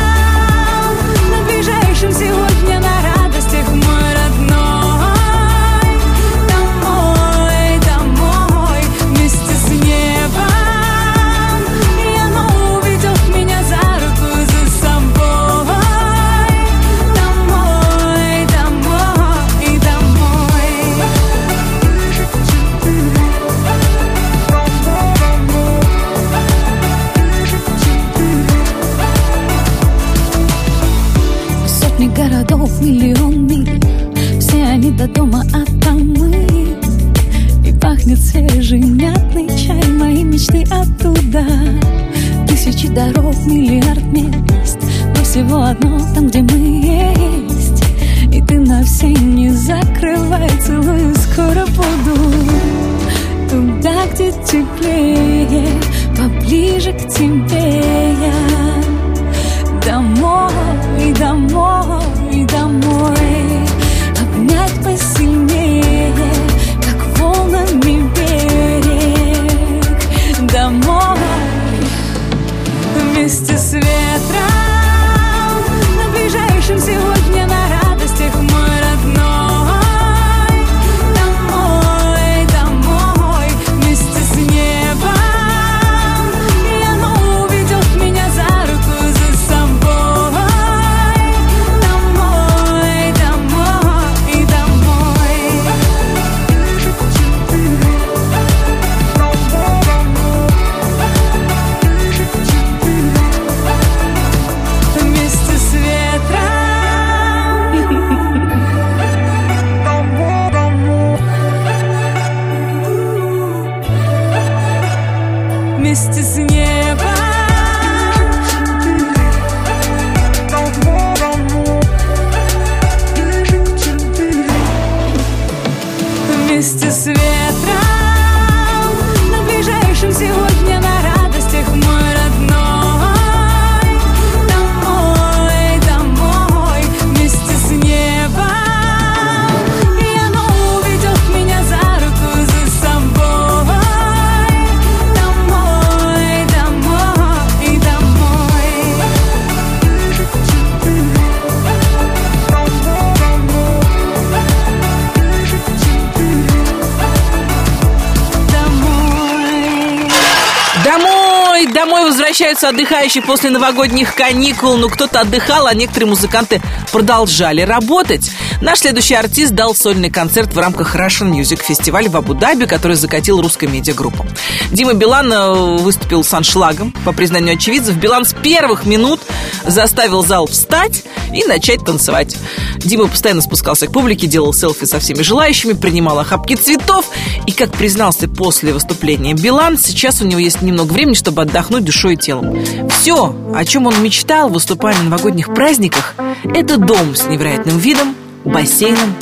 возвращаются 162.37 162.69
отдыхающие 162.69 163.23
после 163.23 163.49
новогодних 163.49 164.13
каникул. 164.13 164.77
Ну, 164.77 164.89
кто-то 164.89 165.21
отдыхал, 165.21 165.65
а 165.65 165.73
некоторые 165.73 166.09
музыканты 166.09 166.61
продолжали 166.91 167.61
работать. 167.61 168.29
Наш 168.61 168.81
следующий 168.81 169.15
артист 169.15 169.53
дал 169.53 169.73
сольный 169.73 170.11
концерт 170.11 170.53
в 170.53 170.59
рамках 170.59 170.95
Russian 170.95 171.31
Music 171.31 171.61
Festival 171.67 172.09
в 172.09 172.15
Абу-Даби, 172.15 172.65
который 172.65 172.95
закатил 172.95 173.41
русская 173.41 173.65
медиагруппа. 173.65 174.27
Дима 174.71 174.93
Билан 174.93 175.33
э, 175.33 175.53
выступил 175.79 176.23
с 176.23 176.31
аншлагом. 176.31 176.91
По 177.05 177.11
признанию 177.11 177.55
очевидцев, 177.55 177.95
Билан 177.95 178.23
с 178.23 178.33
первых 178.33 178.85
минут 178.85 179.19
заставил 179.65 180.23
зал 180.23 180.45
встать 180.45 181.03
и 181.33 181.43
начать 181.45 181.83
танцевать. 181.83 182.35
Дима 182.77 183.07
постоянно 183.07 183.41
спускался 183.41 183.87
к 183.87 183.91
публике, 183.91 184.27
делал 184.27 184.53
селфи 184.53 184.85
со 184.85 184.99
всеми 184.99 185.23
желающими, 185.23 185.73
принимал 185.73 186.19
охапки 186.19 186.55
цветов. 186.55 187.05
И, 187.47 187.51
как 187.51 187.71
признался 187.71 188.27
после 188.27 188.73
выступления 188.73 189.33
Билан, 189.33 189.79
сейчас 189.79 190.21
у 190.21 190.25
него 190.25 190.39
есть 190.39 190.61
немного 190.61 190.93
времени, 190.93 191.15
чтобы 191.15 191.41
отдохнуть 191.41 191.83
душой 191.83 192.13
и 192.13 192.17
телом. 192.27 192.89
Все, 192.89 193.33
о 193.55 193.63
чем 193.63 193.87
он 193.87 194.03
мечтал, 194.03 194.49
выступая 194.49 194.95
на 194.97 195.03
новогодних 195.03 195.47
праздниках, 195.53 196.13
это 196.43 196.77
дом 196.77 197.15
с 197.15 197.23
невероятным 197.23 197.77
видом, 197.77 198.15
бассейном 198.43 199.15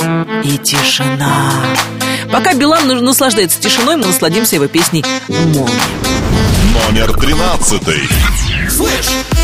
и 0.44 0.58
тишина. 0.58 1.52
Пока 2.32 2.56
Билан 2.56 2.88
наслаждается 3.06 3.62
тишиной, 3.62 3.98
мы 3.98 4.08
насладимся 4.08 4.56
его 4.56 4.68
песней 4.68 5.06
«Молния». 5.28 5.70
Номер 6.88 7.14
тринадцатый. 7.14 8.02
Слышь! 8.70 9.35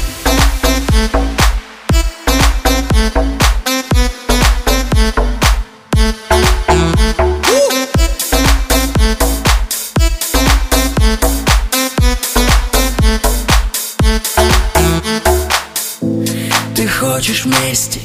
Хочешь 17.21 17.45
мести, 17.45 18.01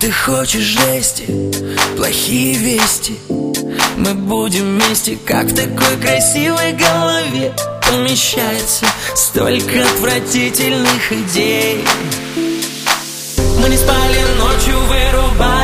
ты 0.00 0.12
хочешь 0.12 0.60
жести 0.60 1.24
Плохие 1.96 2.58
вести. 2.58 3.16
Мы 3.96 4.12
будем 4.12 4.78
вместе, 4.78 5.16
как 5.24 5.46
в 5.46 5.54
такой 5.54 5.96
красивой 5.96 6.74
голове. 6.74 7.54
Помещается 7.88 8.84
столько 9.14 9.82
отвратительных 9.82 11.10
идей. 11.10 11.86
Мы 13.62 13.70
не 13.70 13.78
спали 13.78 14.20
ночью, 14.38 14.78
вырубает 14.88 15.63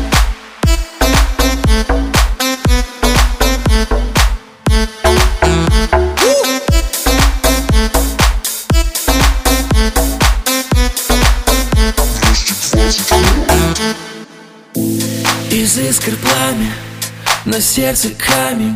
Из 15.71 15.77
искр 15.77 16.17
пламя, 16.17 16.73
на 17.45 17.61
сердце 17.61 18.09
камень. 18.09 18.75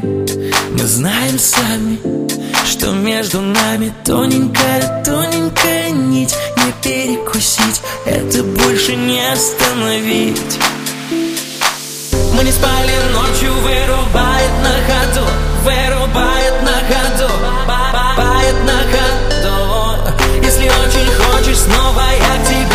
Мы 0.71 0.87
знаем 0.87 1.37
сами, 1.37 1.99
что 2.65 2.93
между 2.93 3.41
нами 3.41 3.93
Тоненькая, 4.05 5.03
тоненькая 5.03 5.89
нить. 5.89 6.33
Не 6.55 6.71
перекусить, 6.81 7.81
это 8.05 8.43
больше 8.43 8.95
не 8.95 9.19
остановить. 9.29 10.57
Мы 11.11 12.43
не 12.45 12.51
спали 12.53 12.93
ночью, 13.11 13.51
вырубает 13.55 14.51
на 14.63 14.71
ходу 14.87 15.27
Вырубает 15.65 16.61
на 16.61 16.75
ходу, 16.87 17.33
бает 18.15 18.55
на 18.63 18.79
ходу. 18.93 20.15
Если 20.41 20.69
очень 20.69 21.11
хочешь, 21.11 21.57
снова 21.57 22.03
я 22.17 22.41
к 22.41 22.74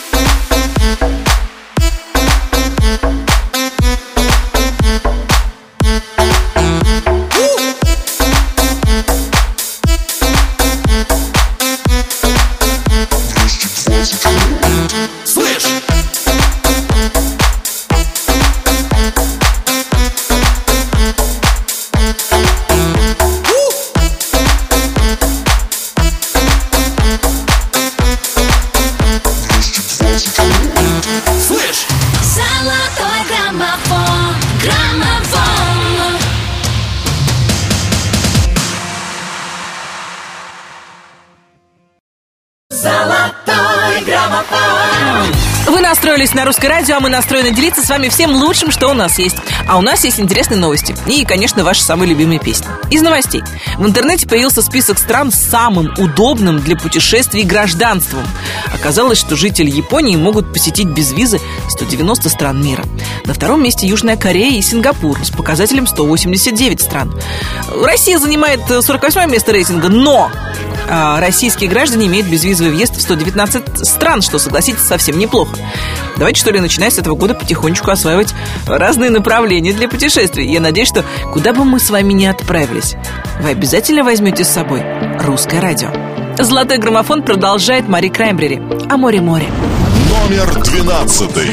На 46.41 46.45
русское 46.45 46.69
радио, 46.69 46.95
а 46.95 46.99
мы 46.99 47.09
настроены 47.09 47.53
делиться 47.53 47.85
с 47.85 47.89
вами 47.89 48.09
всем 48.09 48.31
лучшим, 48.31 48.71
что 48.71 48.87
у 48.87 48.95
нас 48.95 49.19
есть. 49.19 49.35
А 49.67 49.77
у 49.77 49.81
нас 49.83 50.03
есть 50.03 50.19
интересные 50.19 50.57
новости. 50.57 50.95
И, 51.05 51.23
конечно, 51.23 51.63
ваши 51.63 51.83
самые 51.83 52.09
любимые 52.09 52.39
песни. 52.39 52.65
Из 52.89 53.03
новостей. 53.03 53.43
В 53.77 53.85
интернете 53.85 54.27
появился 54.27 54.63
список 54.63 54.97
стран 54.97 55.31
с 55.31 55.35
самым 55.35 55.93
удобным 55.99 56.57
для 56.57 56.75
путешествий 56.75 57.43
гражданством. 57.43 58.23
Оказалось, 58.73 59.19
что 59.19 59.35
жители 59.35 59.69
Японии 59.69 60.15
могут 60.15 60.51
посетить 60.51 60.87
без 60.87 61.11
визы 61.11 61.39
190 61.69 62.27
стран 62.29 62.63
мира. 62.63 62.85
На 63.25 63.35
втором 63.35 63.61
месте 63.61 63.85
Южная 63.85 64.17
Корея 64.17 64.57
и 64.57 64.63
Сингапур 64.63 65.23
с 65.23 65.29
показателем 65.29 65.85
189 65.85 66.81
стран. 66.81 67.13
Россия 67.83 68.17
занимает 68.17 68.61
48 68.67 69.29
место 69.29 69.51
рейтинга, 69.51 69.89
но 69.89 70.31
российские 70.91 71.69
граждане 71.69 72.07
имеют 72.07 72.27
безвизовый 72.27 72.71
въезд 72.73 72.97
в 72.97 73.01
119 73.01 73.87
стран, 73.87 74.21
что, 74.21 74.39
согласитесь, 74.39 74.81
совсем 74.81 75.17
неплохо. 75.17 75.57
Давайте, 76.17 76.41
что 76.41 76.51
ли, 76.51 76.59
начиная 76.59 76.89
с 76.89 76.97
этого 76.99 77.15
года 77.15 77.33
потихонечку 77.33 77.89
осваивать 77.89 78.33
разные 78.67 79.09
направления 79.09 79.73
для 79.73 79.87
путешествий. 79.87 80.51
Я 80.51 80.59
надеюсь, 80.59 80.89
что 80.89 81.05
куда 81.31 81.53
бы 81.53 81.63
мы 81.63 81.79
с 81.79 81.89
вами 81.89 82.13
ни 82.13 82.25
отправились, 82.25 82.95
вы 83.39 83.49
обязательно 83.49 84.03
возьмете 84.03 84.43
с 84.43 84.49
собой 84.49 84.83
русское 85.19 85.61
радио. 85.61 85.89
Золотой 86.37 86.77
граммофон 86.77 87.23
продолжает 87.23 87.87
Мари 87.87 88.09
Краймбрери. 88.09 88.61
А 88.89 88.97
море-море. 88.97 89.47
Номер 90.09 90.61
двенадцатый. 90.63 91.51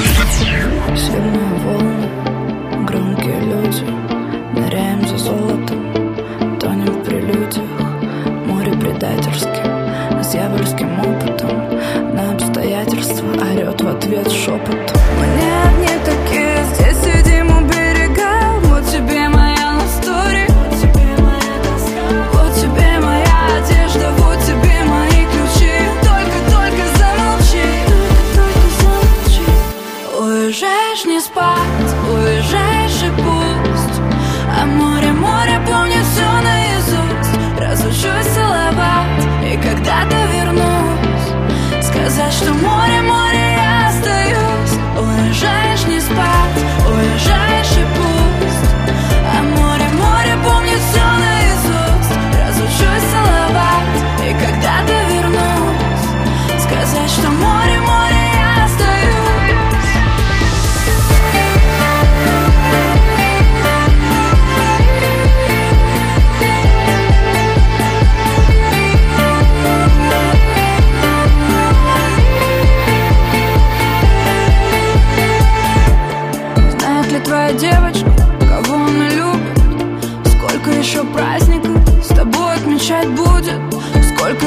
Орет 14.18 14.26
в 14.26 14.28
ответ 14.28 14.32
шепот 14.32 15.07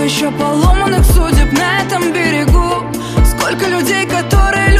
Еще 0.03 0.31
поломанных 0.31 1.05
судеб 1.05 1.53
на 1.53 1.81
этом 1.81 2.11
берегу? 2.11 2.83
Сколько 3.23 3.67
людей, 3.69 4.07
которые 4.07 4.70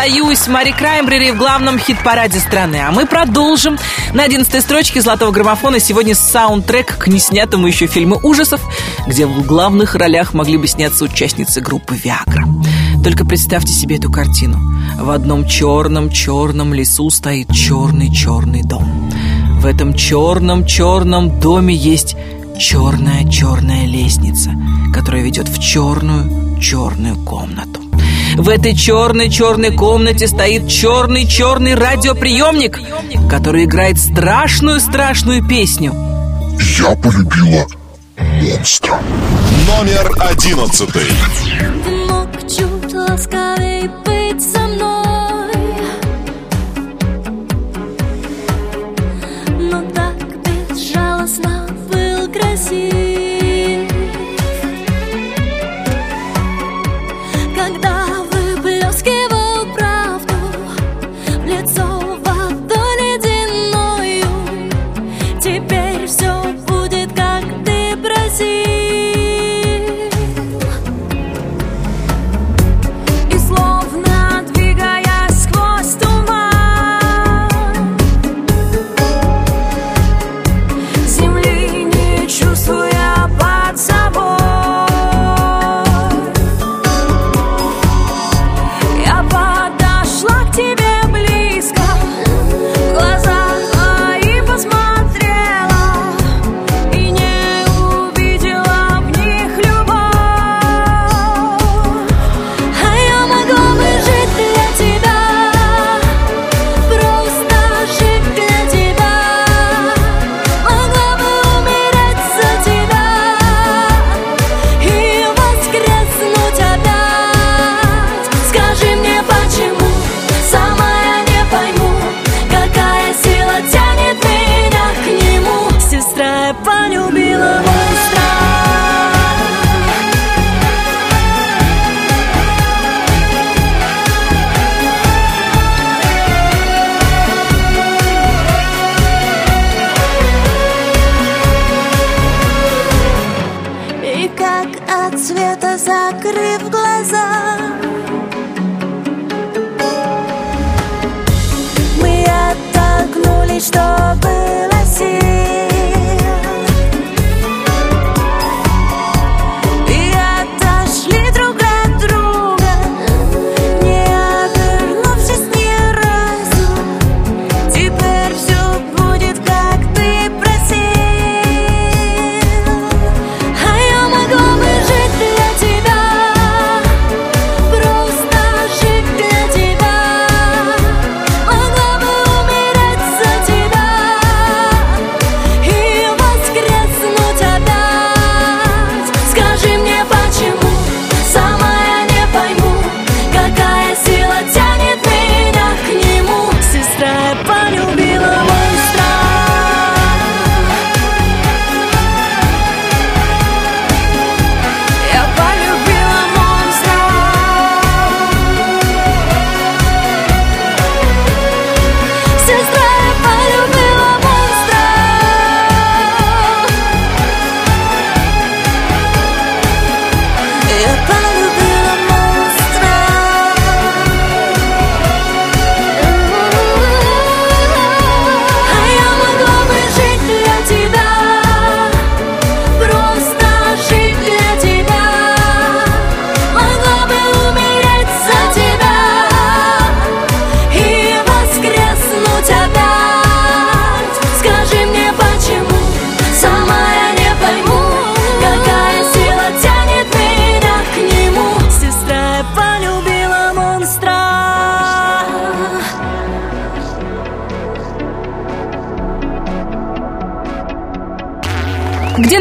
остаюсь» 0.00 0.48
Мари 0.48 0.72
Краймбрери 0.72 1.30
в 1.30 1.36
главном 1.36 1.78
хит-параде 1.78 2.38
страны. 2.38 2.76
А 2.76 2.90
мы 2.90 3.06
продолжим. 3.06 3.78
На 4.14 4.24
одиннадцатой 4.24 4.62
строчке 4.62 5.02
«Золотого 5.02 5.30
граммофона» 5.30 5.78
сегодня 5.78 6.14
саундтрек 6.14 6.96
к 6.96 7.06
неснятому 7.06 7.66
еще 7.66 7.86
фильму 7.86 8.18
ужасов, 8.22 8.62
где 9.06 9.26
в 9.26 9.44
главных 9.44 9.94
ролях 9.94 10.32
могли 10.32 10.56
бы 10.56 10.66
сняться 10.68 11.04
участницы 11.04 11.60
группы 11.60 11.96
«Виагра». 11.96 12.46
Только 13.04 13.26
представьте 13.26 13.72
себе 13.72 13.96
эту 13.96 14.10
картину. 14.10 14.58
В 14.98 15.10
одном 15.10 15.46
черном-черном 15.46 16.72
лесу 16.72 17.10
стоит 17.10 17.52
черный-черный 17.52 18.62
дом. 18.62 19.10
В 19.60 19.66
этом 19.66 19.92
черном-черном 19.94 21.40
доме 21.40 21.74
есть 21.74 22.16
черная-черная 22.58 23.86
лестница, 23.86 24.52
которая 24.94 25.22
ведет 25.22 25.48
в 25.48 25.60
черную-черную 25.60 27.16
комнату. 27.16 27.79
В 28.36 28.48
этой 28.48 28.74
черной-черной 28.74 29.74
комнате 29.74 30.28
стоит 30.28 30.68
черный-черный 30.68 31.74
радиоприемник, 31.74 32.80
который 33.28 33.64
играет 33.64 33.98
страшную-страшную 33.98 35.46
песню. 35.46 35.92
Я 36.78 36.94
полюбила 36.96 37.66
монстра. 38.40 39.00
Номер 39.66 40.10
одиннадцатый. 40.18 41.06
Ты 41.84 41.90
мог 42.06 42.28
чуть 42.42 42.94
ласкавей 42.94 43.88
быть 44.04 44.42
со 44.42 44.60
мной 44.60 45.09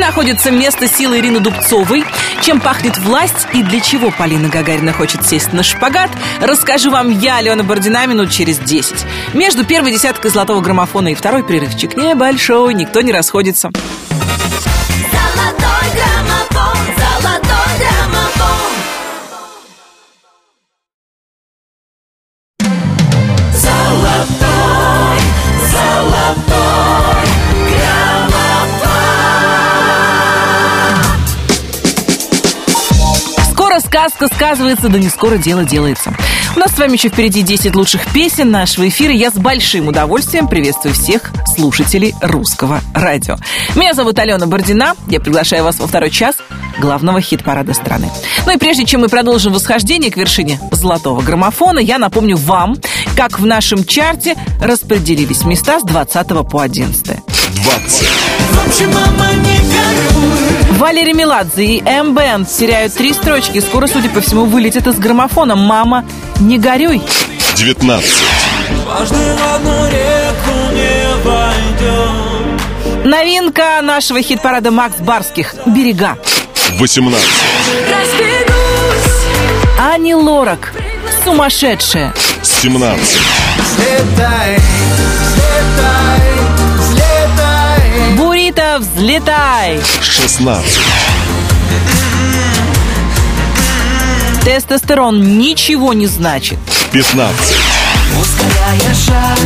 находится 0.09 0.49
место 0.49 0.87
силы 0.87 1.19
Ирины 1.19 1.39
Дубцовой? 1.39 2.03
Чем 2.41 2.59
пахнет 2.59 2.97
власть 2.97 3.45
и 3.53 3.61
для 3.61 3.79
чего 3.79 4.09
Полина 4.09 4.49
Гагарина 4.49 4.91
хочет 4.91 5.23
сесть 5.23 5.53
на 5.53 5.61
шпагат? 5.61 6.09
Расскажу 6.41 6.89
вам 6.89 7.11
я, 7.11 7.37
Алена 7.37 7.61
Бородина, 7.61 8.07
минут 8.07 8.31
через 8.31 8.57
10. 8.57 9.05
Между 9.35 9.63
первой 9.63 9.91
десяткой 9.91 10.31
золотого 10.31 10.61
граммофона 10.61 11.09
и 11.09 11.13
второй 11.13 11.43
перерывчик 11.43 11.95
небольшой, 11.95 12.73
никто 12.73 13.01
не 13.01 13.11
расходится. 13.11 13.69
Сказка 33.99 34.33
сказывается, 34.33 34.87
да 34.87 34.97
не 34.97 35.09
скоро 35.09 35.37
дело 35.37 35.65
делается. 35.65 36.13
У 36.55 36.59
нас 36.59 36.71
с 36.71 36.77
вами 36.77 36.93
еще 36.93 37.09
впереди 37.09 37.41
10 37.41 37.75
лучших 37.75 38.05
песен 38.13 38.49
нашего 38.49 38.87
эфира. 38.87 39.11
Я 39.11 39.29
с 39.29 39.33
большим 39.33 39.89
удовольствием 39.89 40.47
приветствую 40.47 40.95
всех 40.95 41.31
слушателей 41.53 42.15
русского 42.21 42.79
радио. 42.93 43.35
Меня 43.75 43.93
зовут 43.93 44.17
Алена 44.17 44.45
Бордина. 44.45 44.93
Я 45.07 45.19
приглашаю 45.19 45.65
вас 45.65 45.79
во 45.79 45.87
второй 45.87 46.11
час 46.11 46.37
главного 46.79 47.19
хит-парада 47.19 47.73
страны. 47.73 48.09
Ну 48.45 48.53
и 48.53 48.57
прежде 48.57 48.85
чем 48.85 49.01
мы 49.01 49.09
продолжим 49.09 49.51
восхождение 49.51 50.11
к 50.11 50.15
вершине 50.15 50.61
золотого 50.71 51.21
граммофона, 51.21 51.79
я 51.79 51.97
напомню 51.97 52.37
вам, 52.37 52.77
как 53.17 53.37
в 53.37 53.45
нашем 53.45 53.83
чарте 53.83 54.37
распределились 54.61 55.43
места 55.43 55.81
с 55.81 55.83
20 55.83 56.27
по 56.49 56.61
11. 56.61 57.05
20. 57.63 58.07
Валерий 60.79 61.11
Меладзе 61.11 61.65
и 61.65 61.83
М-Бенд 61.85 62.47
теряют 62.49 62.93
три 62.93 63.13
строчки. 63.13 63.59
Скоро, 63.59 63.85
судя 63.87 64.07
по 64.09 64.21
всему, 64.21 64.45
вылетят 64.45 64.87
из 64.87 64.97
граммофона. 64.97 65.57
«Мама, 65.57 66.05
не 66.39 66.57
горюй». 66.57 67.01
19. 67.55 68.09
Новинка 73.03 73.81
нашего 73.81 74.21
хит-парада 74.21 74.71
Макс 74.71 74.95
Барских 74.99 75.53
«Берега». 75.65 76.17
18. 76.77 77.27
Ани 79.93 80.15
Лорак 80.15 80.73
«Сумасшедшая». 81.25 82.13
17. 82.41 83.19
Взлетай, 83.57 84.57
взлетай, 85.27 86.28
взлетай. 88.79 89.79
16. 90.01 90.79
Тестостерон 94.43 95.37
ничего 95.37 95.93
не 95.93 96.07
значит. 96.07 96.57
15. 96.91 97.55
Ускоряя 98.19 98.95
шаг 99.05 99.39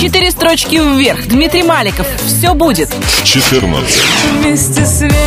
Четыре 0.00 0.30
строчки 0.30 0.76
вверх. 0.76 1.26
Дмитрий 1.26 1.64
Маликов. 1.64 2.06
Все 2.24 2.54
будет. 2.54 2.88
14. 3.24 3.94
Вместе 4.32 4.86
с 4.86 5.00
ветром 5.02 5.18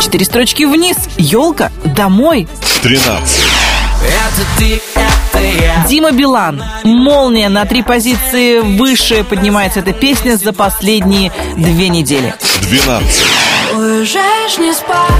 Четыре 0.00 0.24
строчки 0.24 0.62
вниз. 0.62 0.96
Елка. 1.16 1.72
Домой. 1.84 2.46
13. 2.82 3.47
Это 4.02 4.46
ты, 4.58 4.80
это 4.94 5.44
я 5.44 5.84
Дима 5.88 6.12
Билан. 6.12 6.62
Молния 6.84 7.48
на 7.48 7.64
три 7.64 7.82
позиции 7.82 8.60
выше 8.60 9.24
поднимается 9.24 9.80
эта 9.80 9.92
песня 9.92 10.36
за 10.36 10.52
последние 10.52 11.32
две 11.56 11.88
недели. 11.88 12.34
12. 12.62 13.24
Уезжаешь 13.74 14.58
не 14.58 14.72
спать, 14.72 15.10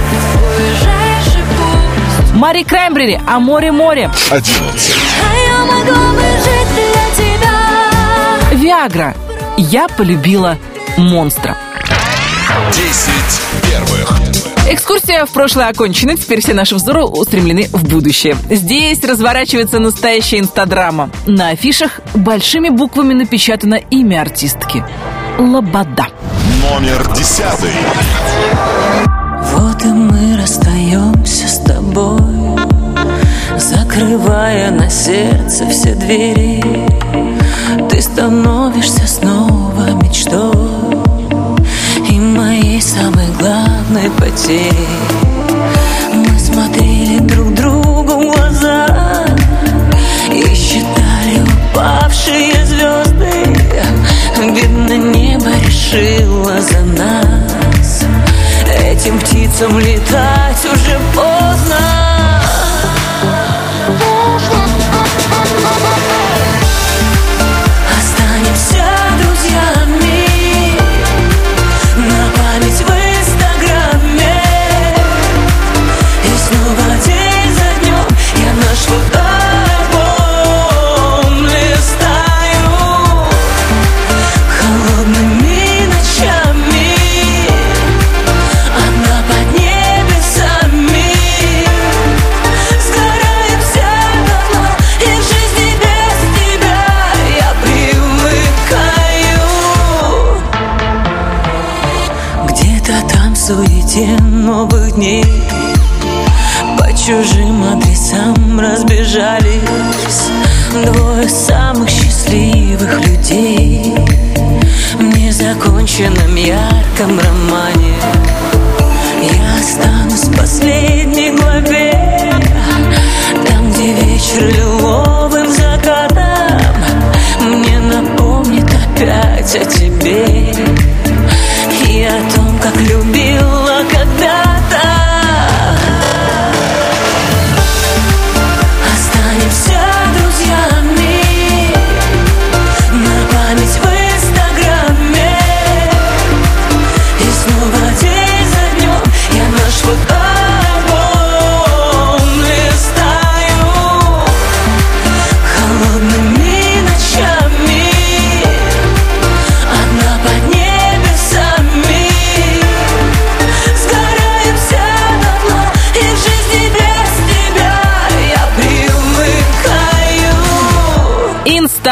уезжаешь 0.58 1.34
и 1.36 2.22
пусть 2.22 2.34
Мари 2.34 2.62
Краймбрери. 2.62 3.20
А 3.26 3.40
море 3.40 3.72
море. 3.72 4.10
11. 4.30 4.96
А 5.22 5.36
я 5.36 5.58
могла 5.64 6.12
бы 6.12 6.22
жить 6.22 6.68
для 6.74 7.24
тебя 7.24 7.48
Виагра. 8.52 9.14
Я 9.56 9.88
полюбила 9.88 10.56
монстра. 10.96 11.56
10 12.72 12.88
первых. 13.62 13.97
Экскурсия 14.90 15.26
в 15.26 15.30
прошлое 15.32 15.68
окончена, 15.68 16.16
теперь 16.16 16.40
все 16.40 16.54
наши 16.54 16.74
взоры 16.74 17.04
устремлены 17.04 17.68
в 17.70 17.86
будущее. 17.86 18.38
Здесь 18.48 19.04
разворачивается 19.04 19.80
настоящая 19.80 20.38
инстадрама. 20.38 21.10
На 21.26 21.50
афишах 21.50 22.00
большими 22.14 22.70
буквами 22.70 23.12
напечатано 23.12 23.74
имя 23.74 24.22
артистки. 24.22 24.82
Лобода. 25.38 26.06
Номер 26.62 27.06
10. 27.14 27.44
Вот 29.52 29.84
и 29.84 29.88
мы 29.88 30.38
расстаемся 30.38 31.48
с 31.48 31.58
тобой, 31.58 32.56
Закрывая 33.58 34.70
на 34.70 34.88
сердце 34.88 35.68
все 35.68 35.94
двери. 35.96 36.64
Ты 37.90 38.00
становишься 38.00 39.06
снова 39.06 39.90
мечтой 40.02 40.67
моей 42.38 42.80
самой 42.80 43.26
главной 43.38 44.10
потерей. 44.10 44.88
Мы 46.14 46.38
смотрели 46.38 47.18
друг 47.18 47.52
другу 47.54 48.12
в 48.12 48.32
глаза 48.32 48.86
И 50.32 50.54
считали 50.54 51.42
упавшие 51.42 52.64
звезды 52.64 53.42
Видно, 54.38 54.96
небо 54.96 55.50
решило 55.66 56.60
за 56.60 56.80
нас 56.80 58.04
Этим 58.84 59.18
птицам 59.18 59.78
летать 59.80 60.64
уже 60.64 60.98
поздно 61.14 61.27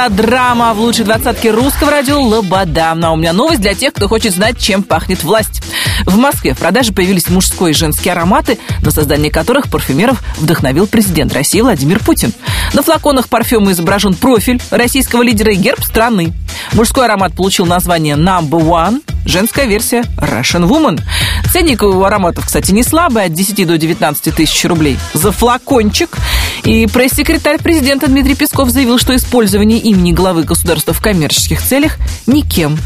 Инстадрама 0.07 0.73
в 0.73 0.79
лучшей 0.79 1.05
двадцатке 1.05 1.51
русского 1.51 1.91
радио 1.91 2.23
«Лобода». 2.23 2.93
Ну, 2.95 3.09
а 3.09 3.11
у 3.11 3.17
меня 3.17 3.33
новость 3.33 3.61
для 3.61 3.75
тех, 3.75 3.93
кто 3.93 4.07
хочет 4.07 4.35
знать, 4.35 4.57
чем 4.57 4.85
пахнет 4.85 5.25
власть. 5.25 5.63
В 6.07 6.17
Москве 6.17 6.55
в 6.55 6.59
продаже 6.59 6.93
появились 6.93 7.29
мужской 7.29 7.73
и 7.73 7.75
женские 7.75 8.13
ароматы, 8.13 8.59
на 8.83 8.91
создание 8.91 9.31
которых 9.31 9.69
парфюмеров 9.69 10.23
вдохновил 10.39 10.87
президент 10.87 11.33
России 11.35 11.61
Владимир 11.61 11.99
Путин. 11.99 12.33
На 12.73 12.83
флаконах 12.83 13.29
парфюма 13.29 13.73
изображен 13.73 14.15
профиль 14.15 14.63
российского 14.71 15.23
лидера 15.23 15.53
и 15.53 15.57
герб 15.57 15.83
страны. 15.85 16.33
Мужской 16.73 17.05
аромат 17.05 17.35
получил 17.35 17.67
название 17.67 18.17
Number 18.17 18.61
One, 18.63 19.03
женская 19.25 19.67
версия 19.67 20.03
Russian 20.19 20.69
Woman. 20.69 21.01
Ценник 21.53 21.83
у 21.83 22.03
ароматов, 22.05 22.47
кстати, 22.47 22.71
не 22.71 22.83
слабый, 22.83 23.25
от 23.25 23.33
10 23.33 23.67
до 23.67 23.77
19 23.77 24.35
тысяч 24.35 24.65
рублей 24.65 24.99
за 25.13 25.33
флакончик. 25.33 26.17
И 26.63 26.87
пресс-секретарь 26.87 27.59
президента 27.59 28.07
Дмитрий 28.07 28.35
Песков 28.35 28.71
заявил, 28.71 28.99
что 28.99 29.15
использование 29.15 29.79
имени 29.79 30.13
главы 30.13 30.45
государства 30.45 30.95
в 30.95 31.01
коммерческих 31.01 31.61
целях 31.61 31.97
никем 32.27 32.79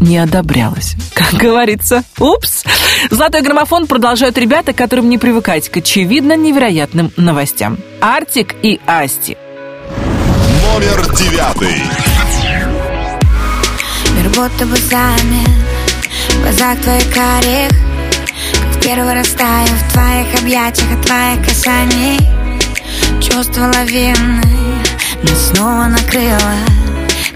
не 0.00 0.18
одобрялось. 0.18 0.94
Как 1.14 1.34
говорится, 1.34 2.04
упс. 2.18 2.64
Золотой 3.10 3.42
граммофон 3.42 3.86
продолжают 3.86 4.38
ребята, 4.38 4.72
которым 4.72 5.08
не 5.08 5.18
привыкать 5.18 5.68
к 5.68 5.78
очевидно 5.78 6.36
невероятным 6.36 7.12
новостям. 7.16 7.78
Артик 8.00 8.54
и 8.62 8.80
Асти. 8.86 9.36
Номер 10.62 11.14
девятый. 11.14 11.82
Мир 14.16 14.28
будто 14.30 14.66
бы 14.66 14.76
замер 14.76 15.48
В 16.28 16.42
глазах 16.42 16.80
твоих 16.80 17.12
карих 17.12 17.70
Как 17.70 18.76
в 18.76 18.82
первый 18.82 19.14
раз 19.14 19.28
таю 19.28 19.66
в 19.66 19.92
твоих 19.92 20.40
объятиях 20.40 20.92
От 20.92 21.06
твоих 21.06 21.44
касаний 21.44 22.18
Чувство 23.20 23.72
лавины 23.74 24.42
Нас 25.22 25.52
снова 25.52 25.86
накрыло 25.86 26.81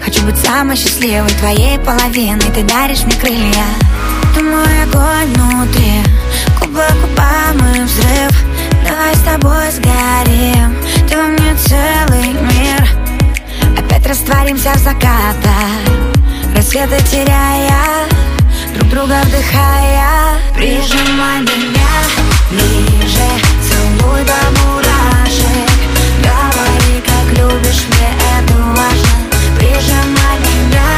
Хочу 0.07 0.23
быть 0.23 0.37
самой 0.37 0.77
счастливой 0.77 1.29
твоей 1.31 1.77
половиной. 1.79 2.49
Ты 2.55 2.63
даришь 2.63 3.03
мне 3.03 3.13
крылья. 3.17 3.65
Ты 4.33 4.41
мой 4.41 4.83
огонь 4.83 5.33
внутри. 5.33 6.01
Губы 6.61 6.85
губам 7.01 7.75
и 7.75 7.81
взрыв. 7.81 8.45
Давай 8.87 9.13
с 9.13 9.19
тобой 9.19 9.69
сгорим. 9.69 10.77
Ты 11.09 11.17
во 11.17 11.23
мне 11.23 11.53
целый 11.55 12.29
мир. 12.29 12.87
Опять 13.77 14.07
растворимся 14.07 14.71
в 14.75 14.77
закатах. 14.77 15.83
Рассветы 16.55 17.03
теряя 17.11 18.07
Друг 18.75 18.89
друга 18.89 19.21
вдыхая. 19.25 20.39
Прижимай 20.55 21.41
меня 21.41 21.91
ближе. 22.49 23.27
Целуй 23.61 24.23
до 24.23 24.61
мурашек. 24.61 25.69
Говори, 26.23 27.03
как 27.05 27.37
любишь, 27.37 27.83
мне 27.89 28.09
это 28.39 28.53
важно 28.53 29.26
Прижимай 29.57 30.37
меня 30.39 30.89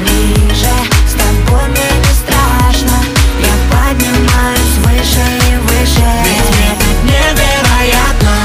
ближе 0.00 0.74
С 1.06 1.12
тобой 1.12 1.68
не 1.70 1.90
страшно. 2.14 2.98
Я 3.40 3.54
поднимаюсь 3.70 4.76
выше 4.84 5.24
и 5.48 5.56
выше. 5.56 6.08
Ведь 6.24 6.48
мне 6.56 6.70
невероятно. 7.04 8.36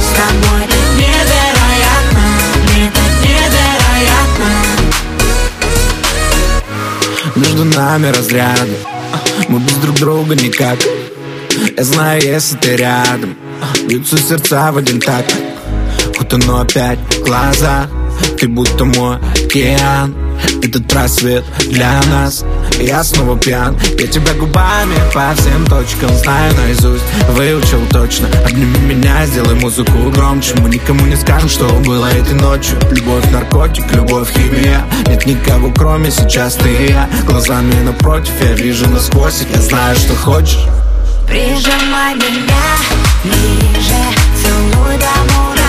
С 0.00 0.08
тобой 0.16 0.62
так 0.62 0.84
невероятно. 0.96 2.24
Мне 2.62 2.86
невероятно. 3.22 4.50
Между 7.34 7.64
нами 7.64 8.08
разряды. 8.08 8.76
Мы 9.48 9.58
без 9.58 9.74
друг 9.74 9.96
друга 9.96 10.34
никак. 10.34 10.78
Я 11.76 11.84
знаю, 11.84 12.22
если 12.22 12.56
ты 12.56 12.76
рядом. 12.76 13.36
Бьются 13.86 14.18
сердца 14.18 14.70
в 14.72 14.76
один 14.78 15.00
такт 15.00 15.49
Утону 16.20 16.60
опять 16.60 16.98
глаза. 17.24 17.86
Ты 18.38 18.48
будто 18.48 18.84
мой 18.84 19.16
океан. 19.16 20.14
Этот 20.62 20.86
просвет 20.88 21.44
для 21.68 22.00
нас. 22.10 22.44
Я 22.78 23.02
снова 23.04 23.38
пьян. 23.38 23.76
Я 23.98 24.06
тебя 24.06 24.32
губами 24.34 24.94
по 25.12 25.34
всем 25.34 25.66
точкам 25.66 26.10
Знаю 26.16 26.54
наизусть, 26.56 27.04
выучил 27.30 27.80
точно. 27.90 28.28
Обними 28.44 28.78
меня, 28.94 29.26
сделай 29.26 29.54
музыку 29.54 29.92
громче. 30.14 30.54
Мы 30.56 30.70
никому 30.70 31.06
не 31.06 31.16
скажем, 31.16 31.48
что 31.48 31.66
было 31.84 32.06
этой 32.06 32.34
ночью. 32.34 32.78
Любовь, 32.90 33.30
наркотик, 33.30 33.92
любовь, 33.92 34.30
химия. 34.32 34.84
Нет 35.06 35.26
никого, 35.26 35.72
кроме 35.72 36.10
сейчас 36.10 36.54
ты 36.54 36.70
и 36.70 36.90
я. 36.90 37.08
Глазами 37.26 37.74
напротив, 37.84 38.32
я 38.40 38.52
вижу 38.52 38.88
насквозь. 38.88 39.44
Я 39.54 39.60
знаю, 39.60 39.96
что 39.96 40.14
хочешь. 40.14 40.66
Прижимай 41.26 42.16
меня 42.16 42.60
ближе 43.22 44.02
Целуй 44.42 44.96
до 44.98 45.32
мурашек 45.32 45.59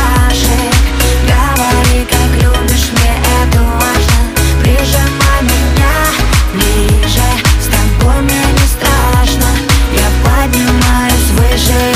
поднимаюсь 11.62 11.91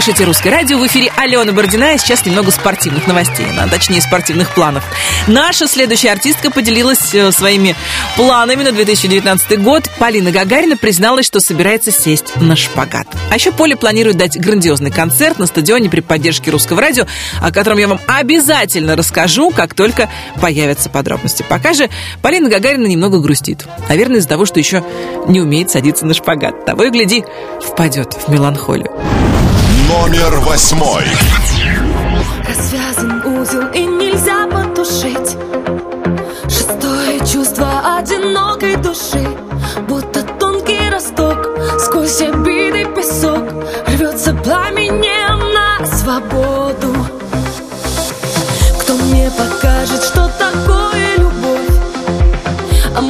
слушаете 0.00 0.24
«Русское 0.24 0.48
радио». 0.48 0.78
В 0.78 0.86
эфире 0.86 1.12
Алена 1.14 1.52
Бородина. 1.52 1.92
И 1.92 1.98
сейчас 1.98 2.24
немного 2.24 2.50
спортивных 2.50 3.06
новостей, 3.06 3.44
а 3.58 3.68
точнее 3.68 4.00
спортивных 4.00 4.54
планов. 4.54 4.82
Наша 5.26 5.66
следующая 5.66 6.12
артистка 6.12 6.50
поделилась 6.50 7.12
э, 7.12 7.30
своими 7.32 7.76
планами 8.16 8.62
на 8.62 8.72
2019 8.72 9.62
год. 9.62 9.90
Полина 9.98 10.30
Гагарина 10.30 10.78
призналась, 10.78 11.26
что 11.26 11.38
собирается 11.38 11.90
сесть 11.90 12.34
на 12.36 12.56
шпагат. 12.56 13.08
А 13.30 13.34
еще 13.34 13.52
Поля 13.52 13.76
планирует 13.76 14.16
дать 14.16 14.40
грандиозный 14.40 14.90
концерт 14.90 15.38
на 15.38 15.44
стадионе 15.44 15.90
при 15.90 16.00
поддержке 16.00 16.50
«Русского 16.50 16.80
радио», 16.80 17.04
о 17.42 17.52
котором 17.52 17.76
я 17.76 17.86
вам 17.86 18.00
обязательно 18.06 18.96
расскажу, 18.96 19.50
как 19.50 19.74
только 19.74 20.08
появятся 20.40 20.88
подробности. 20.88 21.44
Пока 21.46 21.74
же 21.74 21.90
Полина 22.22 22.48
Гагарина 22.48 22.86
немного 22.86 23.18
грустит. 23.18 23.66
Наверное, 23.90 24.20
из-за 24.20 24.30
того, 24.30 24.46
что 24.46 24.60
еще 24.60 24.82
не 25.28 25.42
умеет 25.42 25.68
садиться 25.68 26.06
на 26.06 26.14
шпагат. 26.14 26.64
Того 26.64 26.84
и 26.84 26.90
гляди, 26.90 27.22
впадет 27.60 28.14
в 28.14 28.28
меланхолию. 28.30 28.90
Номер 29.90 30.38
восьмой. 30.42 31.04
Развязан 32.46 33.26
узел 33.26 33.66
и 33.74 33.84
нельзя 33.84 34.46
потушить. 34.46 35.36
Шестое 36.44 37.18
чувство 37.26 37.98
одинокой 37.98 38.76
души. 38.76 39.26
Будто 39.88 40.22
тонкий 40.38 40.88
росток 40.90 41.38
Сквозь 41.80 42.20
обиды 42.20 42.86
песок. 42.94 43.42
Рвется 43.88 44.32
пламенем 44.32 45.52
на 45.52 45.84
свободу. 45.84 46.94
Кто 48.80 48.94
мне 48.94 49.28
покажет, 49.32 50.04
что 50.04 50.30
такое 50.38 51.16
любовь? 51.16 51.68
А 52.96 53.00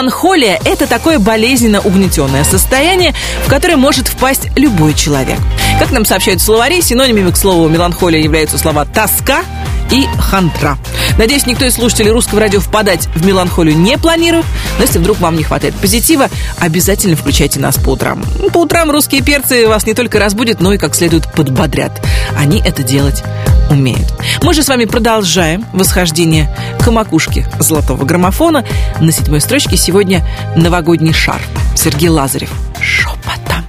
Меланхолия 0.00 0.58
это 0.64 0.86
такое 0.86 1.18
болезненно 1.18 1.82
угнетенное 1.82 2.42
состояние, 2.42 3.12
в 3.44 3.50
которое 3.50 3.76
может 3.76 4.08
впасть 4.08 4.48
любой 4.56 4.94
человек. 4.94 5.36
Как 5.78 5.90
нам 5.90 6.06
сообщают 6.06 6.40
словари, 6.40 6.80
синонимами 6.80 7.30
к 7.30 7.36
слову 7.36 7.68
меланхолия 7.68 8.18
являются 8.18 8.56
слова 8.56 8.86
«тоска» 8.86 9.42
и 9.90 10.06
«хандра». 10.18 10.78
Надеюсь, 11.18 11.46
никто 11.46 11.64
из 11.64 11.74
слушателей 11.74 12.10
русского 12.10 12.40
радио 12.40 12.60
впадать 12.60 13.08
в 13.14 13.24
меланхолию 13.26 13.76
не 13.76 13.98
планирует, 13.98 14.46
но 14.78 14.84
если 14.84 14.98
вдруг 14.98 15.20
вам 15.20 15.36
не 15.36 15.42
хватает 15.42 15.74
позитива, 15.74 16.28
обязательно 16.58 17.16
включайте 17.16 17.60
нас 17.60 17.76
по 17.76 17.90
утрам. 17.90 18.24
По 18.52 18.58
утрам 18.58 18.90
русские 18.90 19.22
перцы 19.22 19.68
вас 19.68 19.86
не 19.86 19.94
только 19.94 20.18
разбудят, 20.18 20.60
но 20.60 20.72
и 20.72 20.78
как 20.78 20.94
следует 20.94 21.30
подбодрят. 21.32 22.00
Они 22.36 22.60
это 22.64 22.82
делать 22.82 23.22
умеют. 23.70 24.12
Мы 24.42 24.52
же 24.54 24.62
с 24.62 24.68
вами 24.68 24.84
продолжаем 24.84 25.64
восхождение 25.72 26.54
к 26.80 26.90
макушке 26.90 27.46
золотого 27.58 28.04
граммофона. 28.04 28.64
На 29.00 29.12
седьмой 29.12 29.40
строчке 29.40 29.76
сегодня 29.76 30.26
новогодний 30.56 31.12
шар. 31.12 31.40
Сергей 31.76 32.08
Лазарев. 32.08 32.50
Шепотом. 32.80 33.64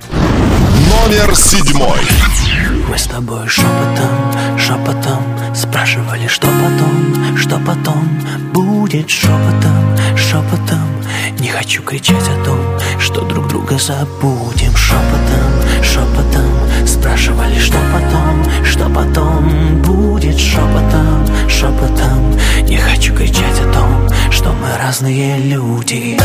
Номер 0.89 1.35
седьмой. 1.35 1.99
Мы 2.91 2.97
с 2.97 3.03
тобой 3.03 3.47
шепотом, 3.47 4.59
шепотом 4.59 5.23
Спрашивали, 5.55 6.27
что 6.27 6.47
потом, 6.47 7.37
что 7.37 7.57
потом 7.65 8.05
Будет 8.51 9.09
шепотом, 9.09 9.95
шепотом 10.17 10.89
Не 11.39 11.47
хочу 11.47 11.83
кричать 11.83 12.27
о 12.27 12.43
том, 12.43 12.59
что 12.99 13.21
друг 13.21 13.47
друга 13.47 13.77
забудем. 13.77 14.75
Шепотом, 14.75 15.81
шепотом 15.81 16.85
Спрашивали, 16.85 17.57
что 17.59 17.77
потом, 17.93 18.65
что 18.65 18.89
потом 18.89 19.81
Будет 19.83 20.37
шепотом, 20.37 21.25
шепотом 21.47 22.37
Не 22.67 22.75
хочу 22.75 23.15
кричать 23.15 23.57
о 23.61 23.73
том, 23.73 24.09
что 24.29 24.49
мы 24.51 24.67
разные 24.83 25.37
люди 25.37 26.17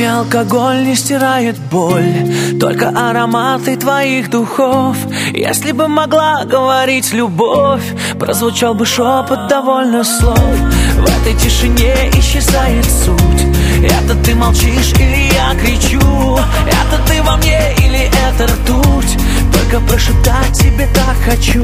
Кофе, 0.00 0.08
алкоголь 0.08 0.84
не 0.86 0.96
стирает 0.96 1.58
боль 1.70 2.58
Только 2.58 2.88
ароматы 2.88 3.76
твоих 3.76 4.30
духов. 4.30 4.96
Если 5.34 5.72
бы 5.72 5.88
могла 5.88 6.44
говорить 6.44 7.12
любовь 7.12 7.84
Прозвучал 8.18 8.72
бы 8.72 8.86
шепот 8.86 9.48
довольно 9.48 10.02
слов. 10.02 10.56
В 10.96 11.04
этой 11.04 11.38
тишине 11.38 11.94
исчезает 12.14 12.86
суть. 12.86 13.46
Это 13.84 14.14
ты 14.24 14.34
молчишь 14.34 14.94
или 14.94 15.32
я 15.34 15.54
кричу? 15.60 16.38
Это 16.66 16.96
ты 17.06 17.22
во 17.22 17.36
мне 17.36 17.60
или 17.78 18.10
это 18.30 18.46
ртуть? 18.46 19.18
Только 19.52 19.84
прошептать 19.86 20.52
тебе 20.54 20.88
так 20.94 21.16
хочу. 21.26 21.62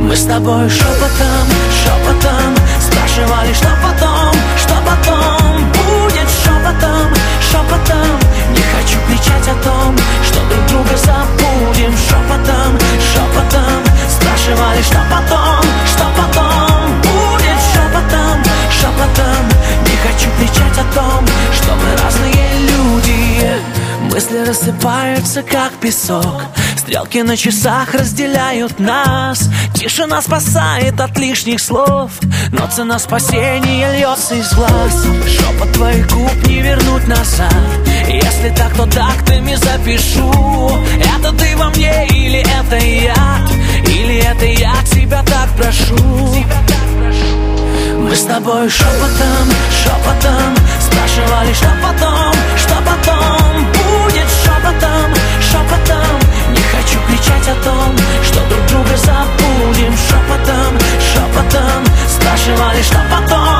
Мы 0.00 0.16
с 0.16 0.24
тобой 0.24 0.68
шепотом, 0.70 1.46
шепотом 1.84 2.56
Спрашивали, 2.80 3.52
что 3.52 3.68
потом, 3.82 4.34
что 4.56 4.74
потом 4.86 5.41
шепотом, 6.72 7.14
шепотом. 7.40 8.18
Не 8.50 8.62
хочу 8.62 8.98
кричать 9.06 9.48
о 9.48 9.62
том, 9.62 9.96
что 10.24 10.38
друг 10.48 10.66
друга 10.66 10.96
забудем. 10.96 11.94
Шепотом, 11.96 12.78
шепотом. 13.12 13.82
Спрашивали, 14.08 14.82
что 14.82 14.98
потом, 15.10 15.62
что 15.86 16.04
потом? 16.16 17.00
Будет 17.02 17.58
шепотом, 17.72 18.42
шепотом. 18.70 19.48
Не 19.86 19.96
хочу 19.96 20.28
кричать 20.38 20.78
о 20.78 20.94
том, 20.94 21.26
что 21.52 21.74
мы 21.74 22.02
разные 22.02 22.58
люди 22.60 23.71
Мысли 24.12 24.44
рассыпаются, 24.46 25.42
как 25.42 25.72
песок. 25.80 26.42
Стрелки 26.76 27.22
на 27.22 27.34
часах 27.34 27.94
разделяют 27.94 28.78
нас. 28.78 29.48
Тишина 29.74 30.20
спасает 30.20 31.00
от 31.00 31.18
лишних 31.18 31.62
слов. 31.62 32.10
Но 32.50 32.66
цена 32.66 32.98
спасения 32.98 33.90
льется 33.96 34.34
из 34.34 34.52
глаз. 34.52 35.06
Шепот 35.26 35.72
твоих 35.72 36.06
губ 36.12 36.46
не 36.46 36.60
вернуть 36.60 37.08
назад. 37.08 37.54
Если 38.06 38.54
так, 38.54 38.74
то 38.74 38.84
тактами 38.84 39.54
запишу. 39.54 40.30
Это 41.16 41.32
ты 41.32 41.56
во 41.56 41.70
мне 41.70 42.06
или 42.08 42.40
это 42.60 42.76
я? 42.76 43.46
Или 43.86 44.18
это 44.18 44.44
я 44.44 44.74
тебя 44.92 45.22
так 45.22 45.48
прошу? 45.56 46.44
Мы 47.96 48.14
с 48.14 48.24
тобой 48.24 48.68
шепотом, 48.68 49.48
шепотом 49.82 50.54
Спрашивали, 50.80 51.52
что 51.54 51.68
потом 51.82 52.32
кричать 57.32 57.48
о 57.48 57.64
том, 57.64 57.96
что 58.22 58.40
друг 58.48 58.66
друга 58.66 58.96
забудем. 58.96 59.92
Шепотом, 59.96 60.78
шепотом 61.00 61.84
Спрашивали, 62.08 62.82
что 62.82 62.98
потом, 63.10 63.51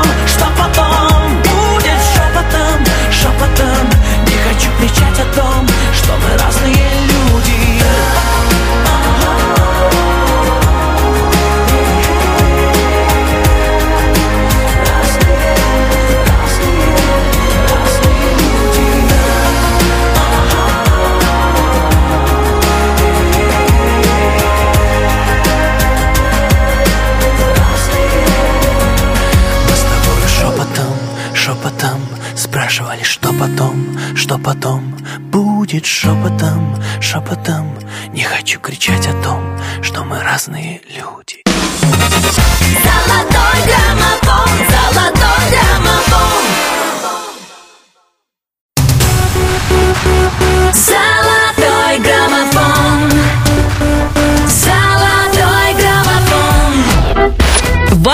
потом, 33.43 33.97
что 34.15 34.37
потом 34.37 34.93
Будет 35.19 35.85
шепотом, 35.85 36.75
шепотом. 37.01 37.75
Не 38.13 38.23
хочу 38.23 38.59
кричать 38.59 39.07
о 39.07 39.23
том, 39.23 39.41
что 39.81 40.03
мы 40.03 40.19
разные 40.21 40.81
люди 40.95 41.32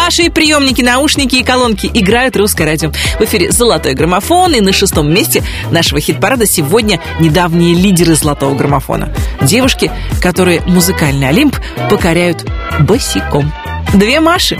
Ваши 0.09 0.31
приемники, 0.31 0.81
наушники 0.81 1.35
и 1.35 1.43
колонки 1.43 1.87
играют 1.93 2.35
русское 2.35 2.65
радио. 2.65 2.91
В 3.19 3.21
эфире 3.25 3.51
«Золотой 3.51 3.93
граммофон» 3.93 4.55
и 4.55 4.59
на 4.59 4.73
шестом 4.73 5.13
месте 5.13 5.43
нашего 5.69 6.01
хит-парада 6.01 6.47
сегодня 6.47 6.99
недавние 7.19 7.75
лидеры 7.75 8.15
«Золотого 8.15 8.55
граммофона». 8.55 9.13
Девушки, 9.39 9.91
которые 10.19 10.61
музыкальный 10.61 11.29
Олимп 11.29 11.57
покоряют 11.91 12.43
босиком. 12.79 13.53
Две 13.93 14.19
Маши. 14.19 14.59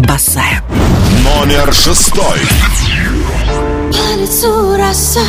Босая. 0.00 0.62
Номер 1.24 1.72
шестой. 1.72 2.40
По 3.88 4.20
лицу 4.20 4.76
роса 4.76 5.24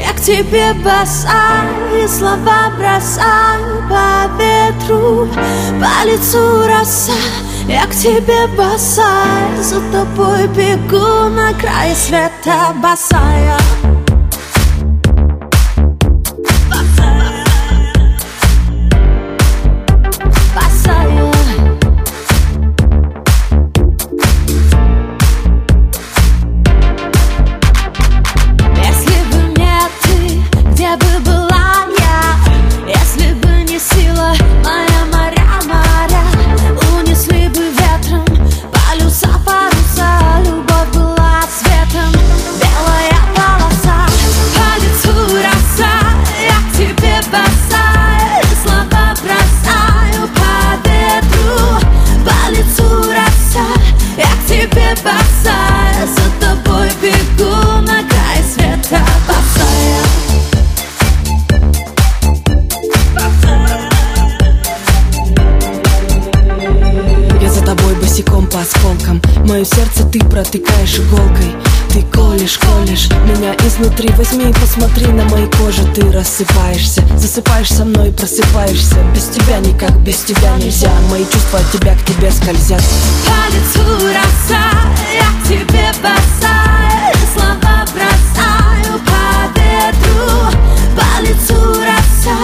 Я 0.00 0.14
к 0.14 0.20
тебе 0.22 0.72
босая, 0.82 2.08
слова 2.08 2.72
бросаю 2.78 3.82
по 3.86 4.42
ветру 4.42 5.28
По 5.78 6.06
лицу 6.08 6.66
роса 6.66 7.12
Я 7.68 7.86
к 7.86 7.94
тебе 7.94 8.46
босая, 8.56 9.62
за 9.62 9.80
тобой 9.90 10.46
бегу 10.48 11.30
на 11.30 11.54
край 11.54 11.94
света 11.94 12.74
босая 12.82 13.56
протыкаешь 70.34 70.98
иголкой. 70.98 71.54
Ты 71.90 72.02
колешь, 72.12 72.58
колешь 72.58 73.08
меня 73.24 73.54
изнутри. 73.64 74.08
Возьми 74.16 74.50
и 74.50 74.52
посмотри 74.52 75.06
на 75.06 75.22
моей 75.28 75.46
коже. 75.46 75.84
Ты 75.94 76.10
рассыпаешься, 76.10 77.04
засыпаешь 77.16 77.72
со 77.72 77.84
мной 77.84 78.10
просыпаешься. 78.10 78.96
Без 79.14 79.26
тебя 79.26 79.58
никак, 79.60 79.96
без 80.00 80.16
тебя 80.24 80.56
нельзя. 80.56 80.90
Мои 81.08 81.24
чувства 81.24 81.60
от 81.60 81.70
тебя 81.70 81.94
к 81.94 82.04
тебе 82.04 82.32
скользят. 82.32 82.82
По 83.26 83.54
лицу 83.54 84.08
роса, 84.08 84.72
я 85.14 85.30
к 85.38 85.46
тебе 85.46 85.92
босая 86.02 87.14
Слова 87.32 87.86
бросаю 87.94 89.00
по 89.06 89.60
ветру. 89.60 90.50
По 90.96 91.22
лицу 91.22 91.74
роса, 91.74 92.38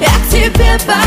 я 0.00 0.08
к 0.08 0.28
тебе 0.32 0.76
босая 0.84 1.05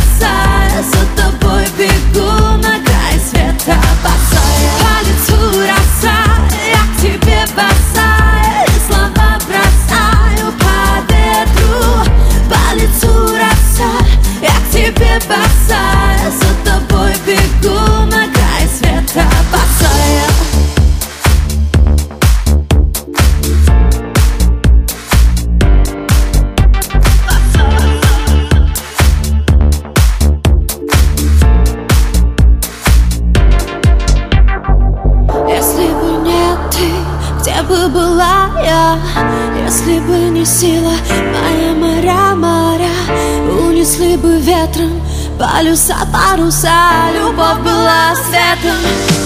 ветром 44.59 45.01
полюса, 45.37 45.95
паруса 46.11 47.11
Любовь 47.13 47.59
была 47.59 48.13
светом, 48.15 48.77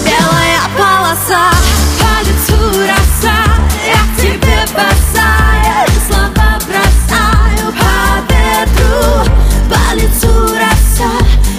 белая 0.04 0.60
полоса 0.76 1.50
По 1.98 2.22
лицу 2.26 2.58
роса, 2.80 3.38
я 3.86 4.00
к 4.12 4.20
тебе 4.20 4.60
босая 4.72 5.86
Слова 6.06 6.58
бросаю 6.66 7.72
по 7.80 8.32
ветру. 8.32 9.32
По 9.68 9.94
лицу 9.94 10.32
роса, 10.54 11.10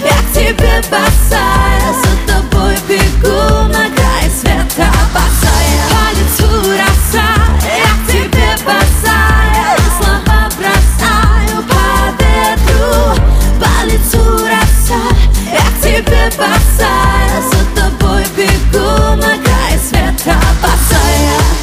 я 0.04 0.16
к 0.22 0.32
тебе 0.32 0.82
босая 0.90 1.94
За 2.02 2.32
тобой 2.32 2.76
бегу 2.88 3.65
босая 16.36 17.42
За 17.50 17.80
тобой 17.80 18.24
бегу 18.36 19.16
на 19.16 19.38
край 19.42 19.78
света 19.78 20.36
босая 20.62 21.56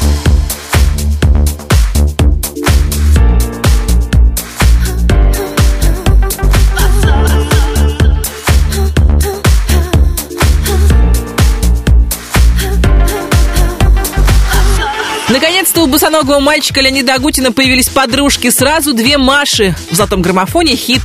Наконец-то 15.34 15.82
у 15.82 15.86
босоногого 15.86 16.38
мальчика 16.38 16.80
Леонида 16.80 17.14
Агутина 17.14 17.50
появились 17.50 17.88
подружки. 17.88 18.50
Сразу 18.50 18.92
две 18.92 19.18
Маши. 19.18 19.74
В 19.90 19.94
золотом 19.96 20.22
граммофоне 20.22 20.76
хит 20.76 21.02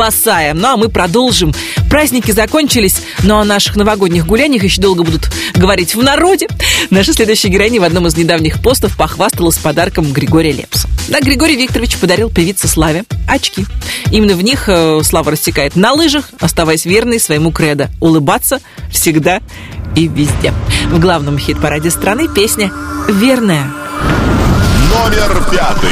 «Босая». 0.00 0.54
Ну 0.54 0.66
а 0.66 0.76
мы 0.78 0.88
продолжим. 0.88 1.52
Праздники 1.90 2.30
закончились, 2.30 3.02
но 3.22 3.38
о 3.38 3.44
наших 3.44 3.76
новогодних 3.76 4.26
гуляниях 4.26 4.64
еще 4.64 4.80
долго 4.80 5.02
будут 5.02 5.30
говорить 5.54 5.94
в 5.94 6.02
народе. 6.02 6.48
Наша 6.88 7.12
следующая 7.12 7.48
героиня 7.48 7.82
в 7.82 7.84
одном 7.84 8.06
из 8.06 8.16
недавних 8.16 8.62
постов 8.62 8.96
похвасталась 8.96 9.58
подарком 9.58 10.10
Григория 10.10 10.52
Лепса. 10.52 10.88
Да, 11.08 11.20
Григорий 11.20 11.54
Викторович 11.54 11.98
подарил 11.98 12.30
певице 12.30 12.66
Славе 12.66 13.04
очки. 13.28 13.66
Именно 14.10 14.36
в 14.36 14.42
них 14.42 14.70
э, 14.70 15.02
Слава 15.04 15.32
растекает 15.32 15.76
на 15.76 15.92
лыжах, 15.92 16.30
оставаясь 16.40 16.86
верной 16.86 17.20
своему 17.20 17.52
кредо. 17.52 17.90
Улыбаться 18.00 18.60
всегда 18.90 19.42
и 19.96 20.08
везде. 20.08 20.54
В 20.90 20.98
главном 20.98 21.38
хит-параде 21.38 21.90
страны 21.90 22.26
песня 22.26 22.72
«Верная». 23.06 23.70
Номер 24.88 25.44
пятый. 25.50 25.90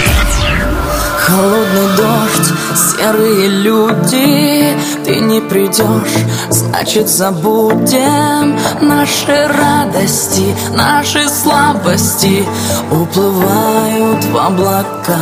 Холодный 1.28 1.96
дождь, 1.96 2.52
серые 2.74 3.48
люди 3.48 4.74
Ты 5.04 5.20
не 5.20 5.42
придешь, 5.42 6.24
значит 6.48 7.06
забудем 7.06 8.58
Наши 8.80 9.46
радости, 9.46 10.56
наши 10.74 11.28
слабости. 11.28 12.46
Уплывают 12.90 14.24
в 14.24 14.38
облака 14.38 15.18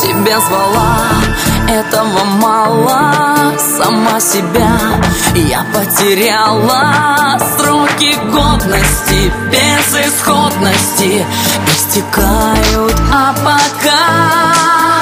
Тебя 0.00 0.40
звала, 0.40 1.10
этого 1.70 2.24
мало. 2.24 3.54
Сама 3.58 4.20
себя 4.20 4.70
я 5.34 5.64
потеряла. 5.72 7.38
Сроки 7.56 8.14
годности, 8.30 9.32
безысходности 9.50 11.26
Истекают, 11.68 13.00
а 13.12 13.34
пока 13.34 15.00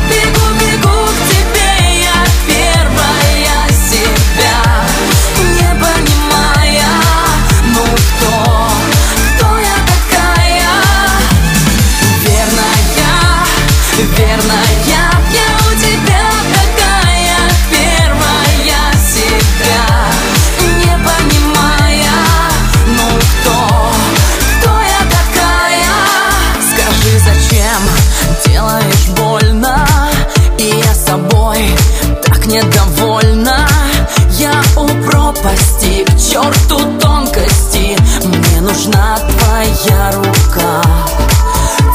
спасти 35.44 36.04
К 36.04 36.16
черту 36.18 36.78
тонкости. 36.98 37.98
Мне 38.24 38.60
нужна 38.62 39.18
твоя 39.18 40.12
рука. 40.12 40.82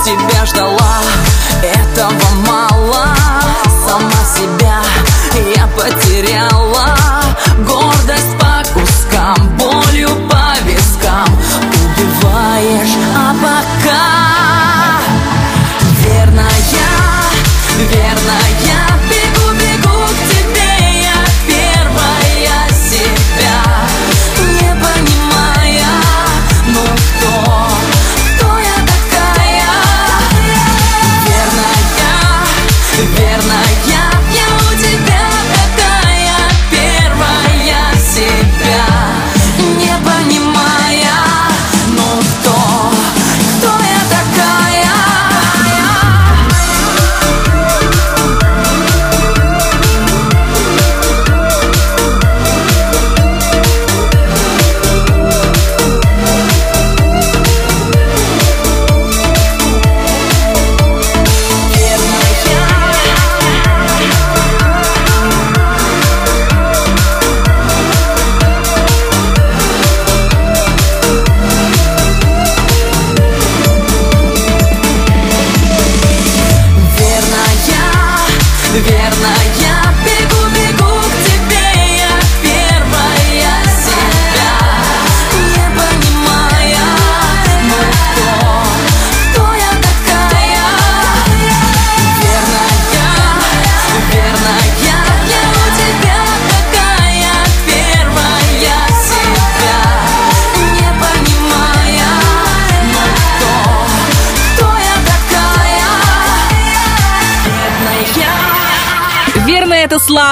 Тебя 0.05 0.45
ждала 0.45 0.78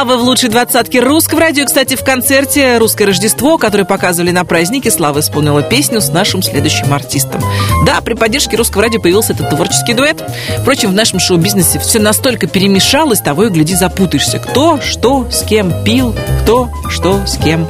Слава 0.07 0.21
в 0.21 0.25
лучшей 0.25 0.47
двадцатке 0.47 1.01
русского 1.01 1.41
радио. 1.41 1.65
Кстати, 1.65 1.95
в 1.95 2.01
концерте 2.01 2.77
«Русское 2.77 3.03
Рождество», 3.03 3.57
который 3.57 3.85
показывали 3.85 4.31
на 4.31 4.45
празднике, 4.45 4.89
Слава 4.89 5.19
исполнила 5.19 5.61
песню 5.61 5.99
с 5.99 6.07
нашим 6.07 6.41
следующим 6.41 6.93
артистом. 6.93 7.41
Да, 7.85 7.99
при 7.99 8.13
поддержке 8.13 8.55
русского 8.55 8.83
радио 8.83 9.01
появился 9.01 9.33
этот 9.33 9.49
творческий 9.49 9.93
дуэт. 9.93 10.23
Впрочем, 10.61 10.91
в 10.91 10.93
нашем 10.93 11.19
шоу-бизнесе 11.19 11.79
все 11.79 11.99
настолько 11.99 12.47
перемешалось, 12.47 13.19
того 13.19 13.47
и 13.47 13.49
гляди 13.49 13.75
запутаешься. 13.75 14.39
Кто, 14.39 14.79
что, 14.79 15.29
с 15.29 15.43
кем 15.43 15.73
пил, 15.83 16.15
кто, 16.43 16.69
что, 16.87 17.27
с 17.27 17.35
кем 17.35 17.67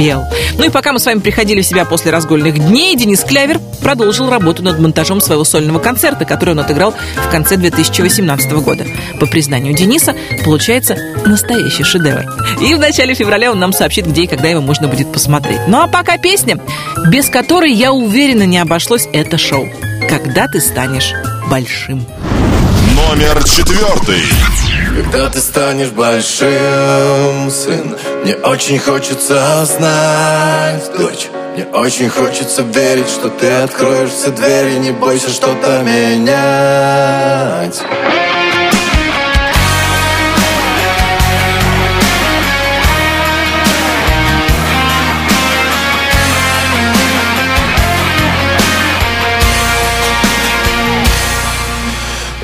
пел. 0.00 0.24
Ну 0.56 0.64
и 0.64 0.70
пока 0.70 0.92
мы 0.94 0.98
с 0.98 1.04
вами 1.04 1.18
приходили 1.18 1.60
в 1.60 1.66
себя 1.66 1.84
после 1.84 2.10
разгульных 2.10 2.58
дней, 2.58 2.96
Денис 2.96 3.22
Клявер 3.22 3.60
продолжил 3.82 4.30
работу 4.30 4.62
над 4.62 4.78
монтажом 4.78 5.20
своего 5.20 5.44
сольного 5.44 5.78
концерта, 5.78 6.24
который 6.24 6.50
он 6.50 6.60
отыграл 6.60 6.94
в 7.16 7.30
конце 7.30 7.58
2018 7.58 8.50
года. 8.52 8.86
По 9.20 9.26
признанию 9.26 9.74
Дениса, 9.74 10.14
получается 10.42 10.96
настоящий 11.26 11.84
шедевр. 11.84 12.24
И 12.62 12.74
в 12.74 12.78
начале 12.78 13.12
февраля 13.12 13.52
он 13.52 13.58
нам 13.58 13.74
сообщит, 13.74 14.06
где 14.06 14.22
и 14.22 14.26
когда 14.26 14.48
его 14.48 14.62
можно 14.62 14.88
будет 14.88 15.12
посмотреть. 15.12 15.60
Ну 15.68 15.82
а 15.82 15.86
пока 15.86 16.16
песня, 16.16 16.58
без 17.08 17.28
которой, 17.28 17.72
я 17.72 17.92
уверена, 17.92 18.44
не 18.44 18.56
обошлось 18.56 19.06
это 19.12 19.36
шоу. 19.36 19.68
«Когда 20.08 20.48
ты 20.48 20.60
станешь 20.60 21.12
большим». 21.50 22.06
Номер 22.96 23.44
четвертый. 23.44 24.22
Когда 24.96 25.30
ты 25.30 25.38
станешь 25.40 25.90
большим, 25.90 27.50
сын 27.50 27.96
Мне 28.24 28.34
очень 28.36 28.78
хочется 28.78 29.64
знать, 29.64 30.90
дочь 30.98 31.28
Мне 31.54 31.64
очень 31.66 32.08
хочется 32.08 32.62
верить, 32.62 33.08
что 33.08 33.28
ты 33.28 33.48
откроешь 33.48 34.10
все 34.10 34.30
двери 34.30 34.78
Не 34.78 34.90
бойся 34.90 35.30
что-то 35.30 35.82
менять 35.82 37.80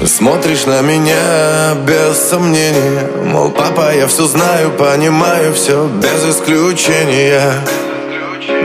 Смотришь 0.07 0.67
на 0.67 0.83
меня 0.83 1.75
без 1.85 2.17
сомнения 2.17 3.09
Мол, 3.25 3.51
папа, 3.51 3.93
я 3.93 4.07
все 4.07 4.27
знаю, 4.27 4.71
понимаю 4.71 5.53
все 5.53 5.89
без 5.89 6.37
исключения. 6.37 7.53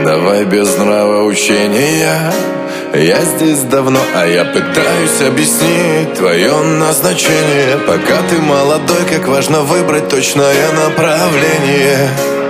Давай 0.04 0.44
без 0.44 0.76
нравоучения 0.76 2.32
Я 2.94 3.20
здесь 3.22 3.62
давно, 3.62 3.98
а 4.14 4.26
я 4.26 4.44
пытаюсь 4.44 5.20
объяснить 5.26 6.14
Твое 6.16 6.56
назначение. 6.62 7.76
Пока 7.86 8.22
ты 8.30 8.38
молодой, 8.38 9.04
как 9.10 9.26
важно 9.26 9.62
выбрать 9.62 10.08
точное 10.08 10.72
направление 10.86 12.41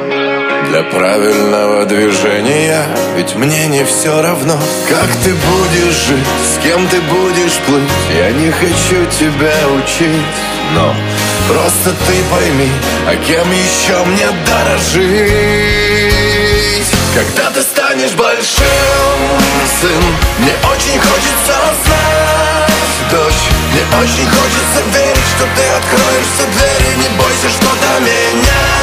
для 0.73 0.83
правильного 0.85 1.85
движения. 1.85 2.87
Ведь 3.15 3.35
мне 3.35 3.67
не 3.67 3.85
все 3.85 4.23
равно, 4.23 4.59
как 4.89 5.09
ты 5.23 5.35
будешь 5.35 6.07
жить 6.07 6.27
С 6.49 6.57
кем 6.63 6.89
ты 6.89 6.99
будешь 7.03 7.59
плыть. 7.67 7.83
Я 8.17 8.31
не 8.31 8.51
хочу 8.51 9.05
тебя 9.21 9.53
учить 9.77 10.25
Но 10.75 10.95
просто 11.47 11.91
ты 11.91 12.15
пойми 12.33 12.71
А 13.07 13.17
кем 13.17 13.53
еще 13.53 14.03
мне 14.07 14.27
дорожить 14.47 15.03
Когда 17.15 17.51
ты 17.51 17.61
станешь 17.61 18.13
большим, 18.13 18.65
сын 19.79 20.03
Мне 20.39 20.55
очень 20.73 20.99
хочется 20.99 21.55
знать, 21.85 22.73
дочь 23.11 23.45
Мне 23.73 23.85
очень 24.01 24.27
хочется 24.27 24.81
верить, 24.95 25.29
что 25.37 25.45
ты 25.55 25.65
откроешь 25.77 26.31
все 26.35 26.47
двери 26.47 26.91
Не 26.97 27.11
бойся 27.19 27.49
что-то 27.51 27.89
менять 28.01 28.83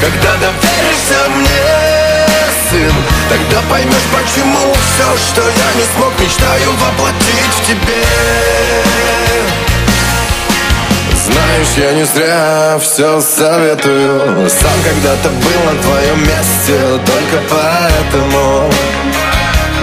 когда 0.00 0.32
доверишься 0.36 1.28
мне, 1.34 2.06
сын 2.70 2.92
Тогда 3.28 3.62
поймешь, 3.70 4.08
почему 4.12 4.72
все, 4.72 5.16
что 5.28 5.42
я 5.42 5.74
не 5.74 5.84
смог 5.94 6.12
Мечтаю 6.20 6.70
воплотить 6.72 7.54
в 7.60 7.66
тебе. 7.66 8.04
Знаешь, 11.24 11.72
я 11.76 11.92
не 11.92 12.04
зря 12.04 12.78
все 12.80 13.20
советую. 13.20 14.48
Сам 14.48 14.82
когда-то 14.84 15.28
был 15.30 15.72
на 15.72 15.82
твоем 15.82 16.20
месте 16.20 17.02
Только 17.04 17.42
поэтому 17.50 18.70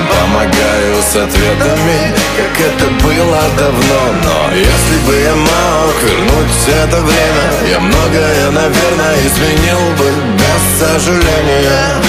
Помогаю 0.09 1.01
с 1.01 1.15
ответами, 1.15 2.13
как 2.37 2.65
это 2.67 2.89
было 3.03 3.41
давно. 3.57 4.01
Но 4.23 4.55
если 4.55 4.97
бы 5.05 5.15
я 5.15 5.35
мог 5.35 5.95
вернуть 6.03 6.43
это 6.67 7.01
время 7.01 7.69
Я 7.69 7.79
многое, 7.79 8.51
наверное, 8.51 9.17
изменил 9.25 9.79
бы 9.97 10.11
без 10.37 10.79
сожаления. 10.79 12.03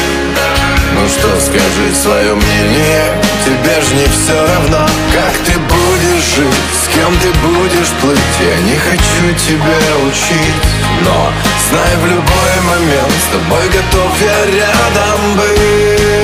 Ну 0.95 1.09
что, 1.09 1.29
скажи 1.41 1.95
свое 2.03 2.35
мнение 2.35 3.21
Тебе 3.45 3.81
ж 3.83 3.93
не 3.95 4.07
все 4.07 4.41
равно, 4.41 4.87
как 5.13 5.33
ты 5.45 5.59
будешь 5.59 6.25
жить 6.37 6.65
С 6.83 6.89
кем 6.95 7.13
ты 7.21 7.29
будешь 7.41 7.93
плыть? 8.01 8.19
Я 8.41 8.57
не 8.61 8.77
хочу 8.77 9.47
тебя 9.47 9.79
учить 10.07 10.65
Но 11.03 11.33
знай 11.69 11.97
в 12.01 12.07
любой 12.07 12.55
момент 12.71 13.13
С 13.21 13.33
тобой 13.33 13.69
готов 13.69 14.13
я 14.23 14.47
рядом 14.57 15.37
быть 15.37 16.24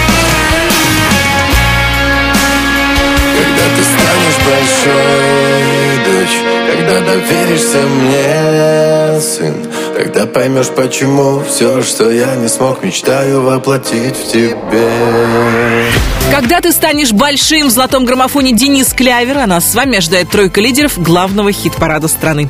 Когда 3.41 3.65
ты 3.75 3.81
станешь 3.83 4.39
большой, 4.45 5.91
дочь 6.05 6.37
Когда 6.69 6.95
доверишься 7.01 7.81
мне, 7.81 9.21
сын 9.21 9.71
Тогда 9.95 10.25
поймешь, 10.25 10.69
почему 10.69 11.41
все, 11.47 11.81
что 11.83 12.09
я 12.11 12.35
не 12.35 12.47
смог, 12.47 12.83
мечтаю 12.83 13.41
воплотить 13.41 14.15
в 14.15 14.31
тебе. 14.31 14.61
Когда 16.31 16.61
ты 16.61 16.71
станешь 16.71 17.11
большим 17.11 17.67
в 17.67 17.71
золотом 17.71 18.05
граммофоне 18.05 18.53
Денис 18.53 18.93
Клявер, 18.93 19.39
а 19.39 19.47
нас 19.47 19.69
с 19.69 19.75
вами 19.75 19.97
ожидает 19.97 20.29
тройка 20.29 20.61
лидеров 20.61 20.97
главного 20.97 21.51
хит-парада 21.51 22.07
страны. 22.07 22.49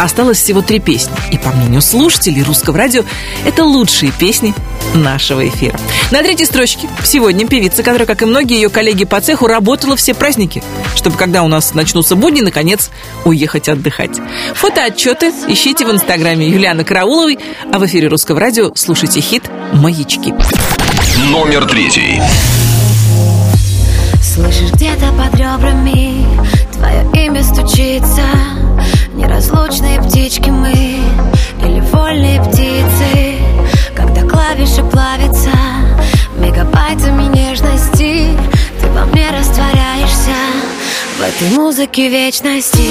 Осталось 0.00 0.38
всего 0.38 0.62
три 0.62 0.80
песни. 0.80 1.12
И 1.30 1.38
по 1.38 1.50
мнению 1.50 1.80
слушателей 1.80 2.42
русского 2.42 2.76
радио, 2.76 3.04
это 3.46 3.62
лучшие 3.64 4.10
песни 4.10 4.52
нашего 4.94 5.48
эфира. 5.48 5.78
На 6.10 6.24
третьей 6.24 6.44
строчке 6.44 6.88
сегодня 7.04 7.46
певица, 7.46 7.84
которая, 7.84 8.06
как 8.06 8.20
и 8.22 8.24
многие 8.24 8.56
ее 8.56 8.68
коллеги 8.68 9.04
по 9.04 9.20
цеху, 9.20 9.46
работала 9.46 9.94
все 9.94 10.12
праздники, 10.12 10.60
чтобы 10.96 11.16
когда 11.16 11.44
у 11.44 11.48
нас 11.48 11.72
начнутся 11.72 12.16
будни, 12.16 12.40
наконец 12.40 12.90
уехать 13.24 13.68
отдыхать. 13.68 14.18
Фотоотчеты 14.56 15.32
ищите 15.46 15.86
в 15.86 15.92
инстаграме 15.92 16.48
Юлианы 16.48 16.82
Карауловой, 16.82 17.38
а 17.72 17.78
в 17.78 17.86
эфире 17.86 18.08
русского 18.08 18.40
радио 18.40 18.72
слушайте 18.74 19.20
хит 19.20 19.44
«Маячки». 19.72 20.34
Номер 21.30 21.66
третий. 21.66 22.20
Слышишь 24.32 24.70
где-то 24.70 25.06
под 25.14 25.34
ребрами 25.34 26.24
Твое 26.72 27.04
имя 27.26 27.42
стучится. 27.42 28.22
Неразлучные 29.14 30.00
птички 30.00 30.50
мы 30.50 30.70
Или 30.70 31.80
вольные 31.92 32.40
птицы? 32.40 33.38
Когда 33.92 34.22
клавиши 34.22 34.84
плавятся 34.84 35.50
Мегабайтами 36.36 37.24
нежности 37.24 38.38
Ты 38.80 38.86
во 38.90 39.04
мне 39.06 39.30
растворяешься. 39.36 40.36
В 41.18 41.22
этой 41.22 41.48
музыке 41.56 42.08
вечности 42.08 42.90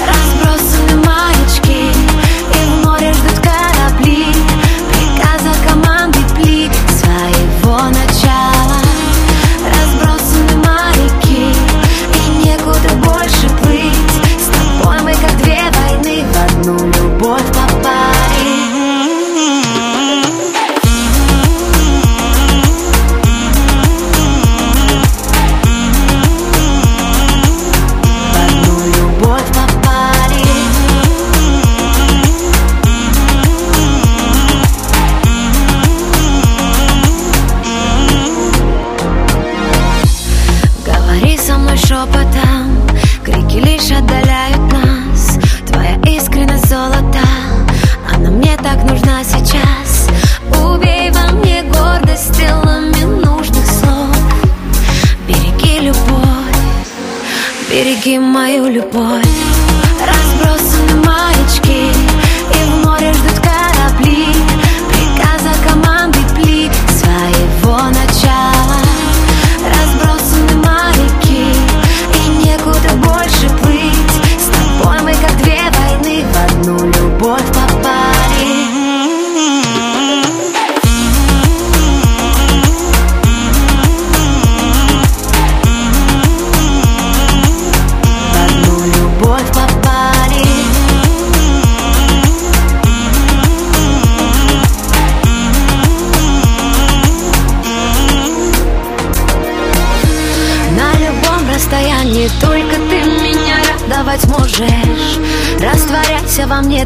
Разбросаны 0.00 1.04
маячки 1.04 1.99
Береги 58.00 58.18
мою 58.18 58.68
любовь 58.68 59.29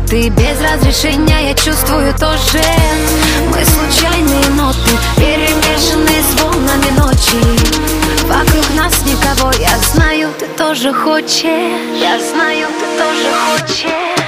Ты 0.00 0.28
без 0.28 0.60
разрешения. 0.60 1.48
Я 1.48 1.54
чувствую 1.54 2.12
тоже 2.14 2.60
Мы 3.48 3.64
случайные 3.64 4.48
ноты 4.50 4.90
Перемешанные 5.16 6.22
с 6.22 6.40
волнами 6.40 6.90
ночи. 6.98 7.40
Вокруг 8.26 8.74
нас 8.76 8.94
никого. 9.06 9.52
Я 9.52 9.78
знаю, 9.78 10.30
ты 10.38 10.46
тоже 10.58 10.92
хочешь. 10.92 11.44
Я 11.44 12.18
знаю, 12.18 12.66
ты 12.80 12.98
тоже 12.98 13.32
хочешь 13.46 14.23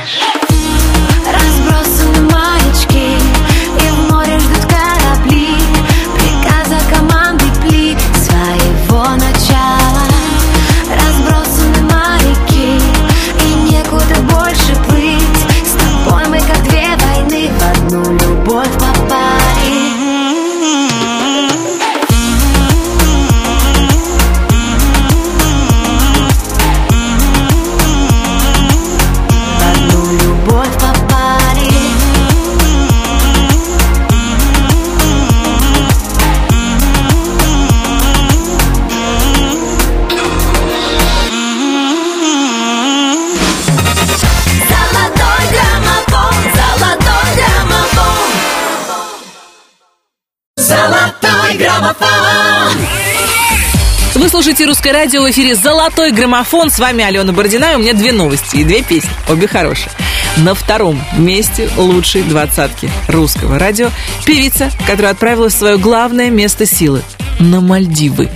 слушаете 54.47 54.67
«Русское 54.67 54.93
радио» 54.93 55.23
в 55.23 55.31
эфире 55.33 55.57
«Золотой 55.57 56.13
граммофон». 56.13 56.71
С 56.71 56.79
вами 56.79 57.03
Алена 57.03 57.33
Бородина. 57.33 57.73
И 57.73 57.75
у 57.75 57.79
меня 57.81 57.95
две 57.95 58.13
новости 58.13 58.59
и 58.59 58.65
две 58.65 58.81
песни. 58.81 59.11
Обе 59.29 59.49
хорошие. 59.49 59.91
На 60.37 60.55
втором 60.55 61.03
месте 61.19 61.69
лучшей 61.77 62.23
двадцатки 62.23 62.89
русского 63.09 63.59
радио 63.59 63.91
певица, 64.25 64.71
которая 64.87 65.15
отправилась 65.15 65.53
в 65.55 65.59
свое 65.59 65.79
главное 65.79 66.31
место 66.31 66.65
силы– 66.65 67.03
на 67.41 67.61
Мальдивы. 67.61 68.31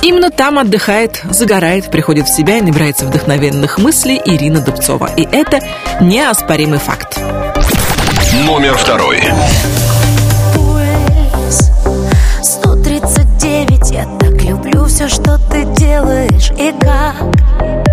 Именно 0.00 0.30
там 0.30 0.60
отдыхает, 0.60 1.22
загорает, 1.28 1.90
приходит 1.90 2.28
в 2.28 2.36
себя 2.36 2.58
и 2.58 2.60
набирается 2.60 3.04
вдохновенных 3.04 3.78
мыслей 3.78 4.22
Ирина 4.24 4.60
Дубцова. 4.60 5.10
И 5.16 5.22
это 5.22 5.58
неоспоримый 6.00 6.78
факт. 6.78 7.18
Номер 8.46 8.76
второй. 8.76 9.20
Все, 15.02 15.08
что 15.08 15.38
ты 15.50 15.64
делаешь 15.64 16.52
и 16.58 16.72
как 16.80 17.91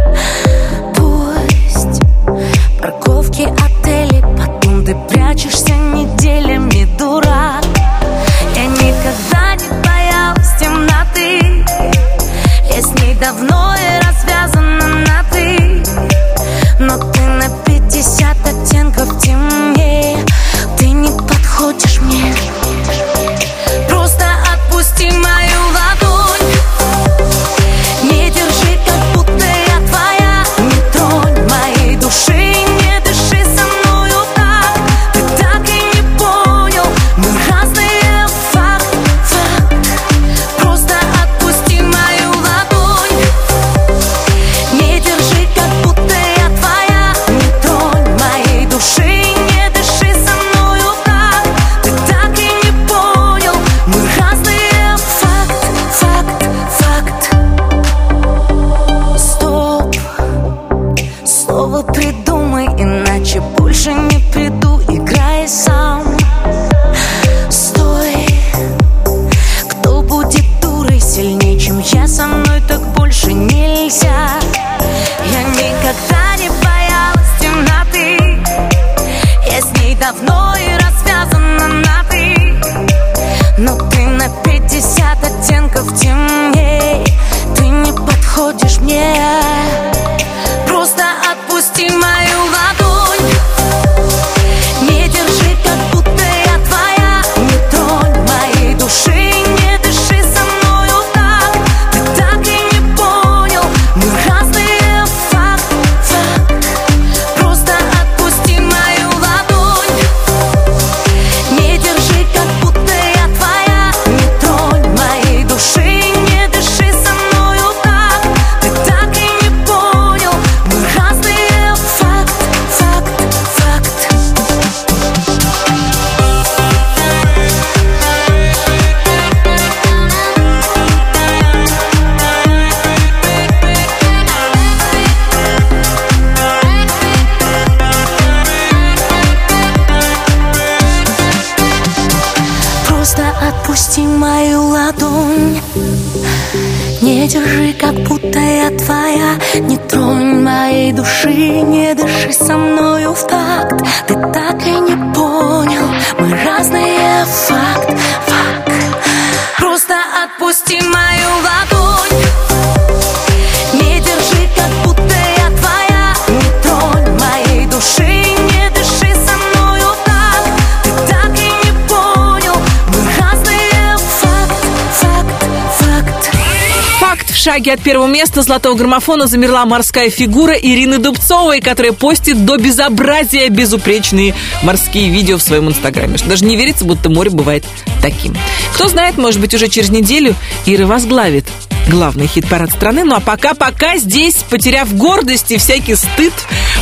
шаге 177.39 177.73
от 177.73 177.81
первого 177.81 178.07
места 178.07 178.41
золотого 178.41 178.75
граммофона 178.75 179.25
замерла 179.25 179.65
морская 179.65 180.09
фигура 180.09 180.55
Ирины 180.55 180.97
Дубцовой, 180.97 181.61
которая 181.61 181.93
постит 181.93 182.45
до 182.45 182.57
безобразия 182.57 183.47
безупречные 183.47 184.35
морские 184.61 185.09
видео 185.09 185.37
в 185.37 185.41
своем 185.41 185.69
инстаграме. 185.69 186.17
Что 186.17 186.27
даже 186.27 186.43
не 186.43 186.57
верится, 186.57 186.83
будто 186.83 187.09
море 187.09 187.29
бывает 187.29 187.65
таким. 188.01 188.35
Кто 188.73 188.89
знает, 188.89 189.17
может 189.17 189.39
быть, 189.39 189.53
уже 189.53 189.69
через 189.69 189.89
неделю 189.89 190.35
Ира 190.65 190.85
возглавит 190.85 191.45
главный 191.87 192.27
хит-парад 192.27 192.71
страны. 192.71 193.05
Ну 193.05 193.15
а 193.15 193.21
пока-пока 193.21 193.97
здесь, 193.97 194.35
потеряв 194.49 194.93
гордость 194.93 195.51
и 195.51 195.57
всякий 195.57 195.95
стыд, 195.95 196.33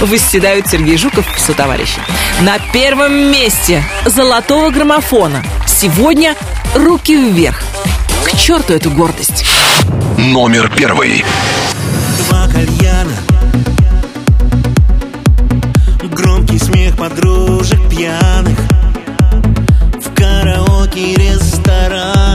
восседают 0.01 0.67
Сергей 0.67 0.97
Жуков 0.97 1.25
и 1.37 1.39
сотоварищи. 1.39 1.99
На 2.41 2.57
первом 2.73 3.13
месте 3.31 3.83
золотого 4.05 4.71
граммофона. 4.71 5.43
Сегодня 5.67 6.35
руки 6.73 7.15
вверх. 7.15 7.61
К 8.25 8.35
черту 8.35 8.73
эту 8.73 8.89
гордость. 8.89 9.45
Номер 10.17 10.71
первый. 10.75 11.23
Два 12.19 12.47
кальяна. 12.47 13.13
Громкий 16.11 16.59
смех 16.59 16.95
подружек 16.97 17.79
пьяных. 17.89 18.57
В 20.03 20.13
караоке 20.15 21.15
ресторана 21.15 22.26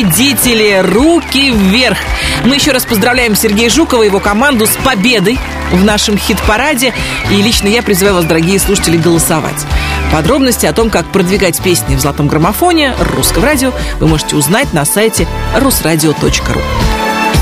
победители. 0.00 0.80
Руки 0.82 1.50
вверх. 1.50 1.98
Мы 2.44 2.56
еще 2.56 2.72
раз 2.72 2.84
поздравляем 2.84 3.34
Сергея 3.34 3.68
Жукова 3.68 4.02
и 4.02 4.06
его 4.06 4.18
команду 4.18 4.66
с 4.66 4.76
победой 4.82 5.38
в 5.72 5.84
нашем 5.84 6.16
хит-параде. 6.16 6.94
И 7.30 7.34
лично 7.42 7.68
я 7.68 7.82
призываю 7.82 8.16
вас, 8.16 8.24
дорогие 8.24 8.58
слушатели, 8.58 8.96
голосовать. 8.96 9.66
Подробности 10.12 10.66
о 10.66 10.72
том, 10.72 10.90
как 10.90 11.06
продвигать 11.12 11.62
песни 11.62 11.96
в 11.96 12.00
золотом 12.00 12.28
граммофоне 12.28 12.94
русского 12.98 13.46
радио, 13.46 13.72
вы 13.98 14.08
можете 14.08 14.36
узнать 14.36 14.72
на 14.72 14.84
сайте 14.84 15.26
rusradio.ru. 15.56 16.62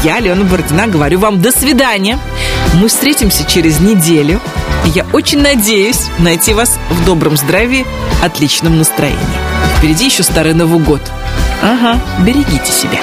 Я, 0.02 0.16
Алена 0.16 0.44
Бородина, 0.44 0.86
говорю 0.86 1.20
вам 1.20 1.40
до 1.40 1.52
свидания. 1.52 2.18
Мы 2.74 2.89
встретимся 2.89 3.44
через 3.44 3.80
неделю. 3.80 4.40
Я 4.86 5.06
очень 5.12 5.40
надеюсь 5.40 6.06
найти 6.18 6.55
вас 6.55 6.78
в 6.90 7.05
добром 7.05 7.36
здравии, 7.36 7.86
отличном 8.22 8.78
настроении. 8.78 9.18
Впереди 9.76 10.06
еще 10.06 10.22
Старый 10.22 10.55
Новый 10.55 10.80
год. 10.80 11.01
Ага, 11.62 11.98
берегите 12.24 12.72
себя. 12.72 12.98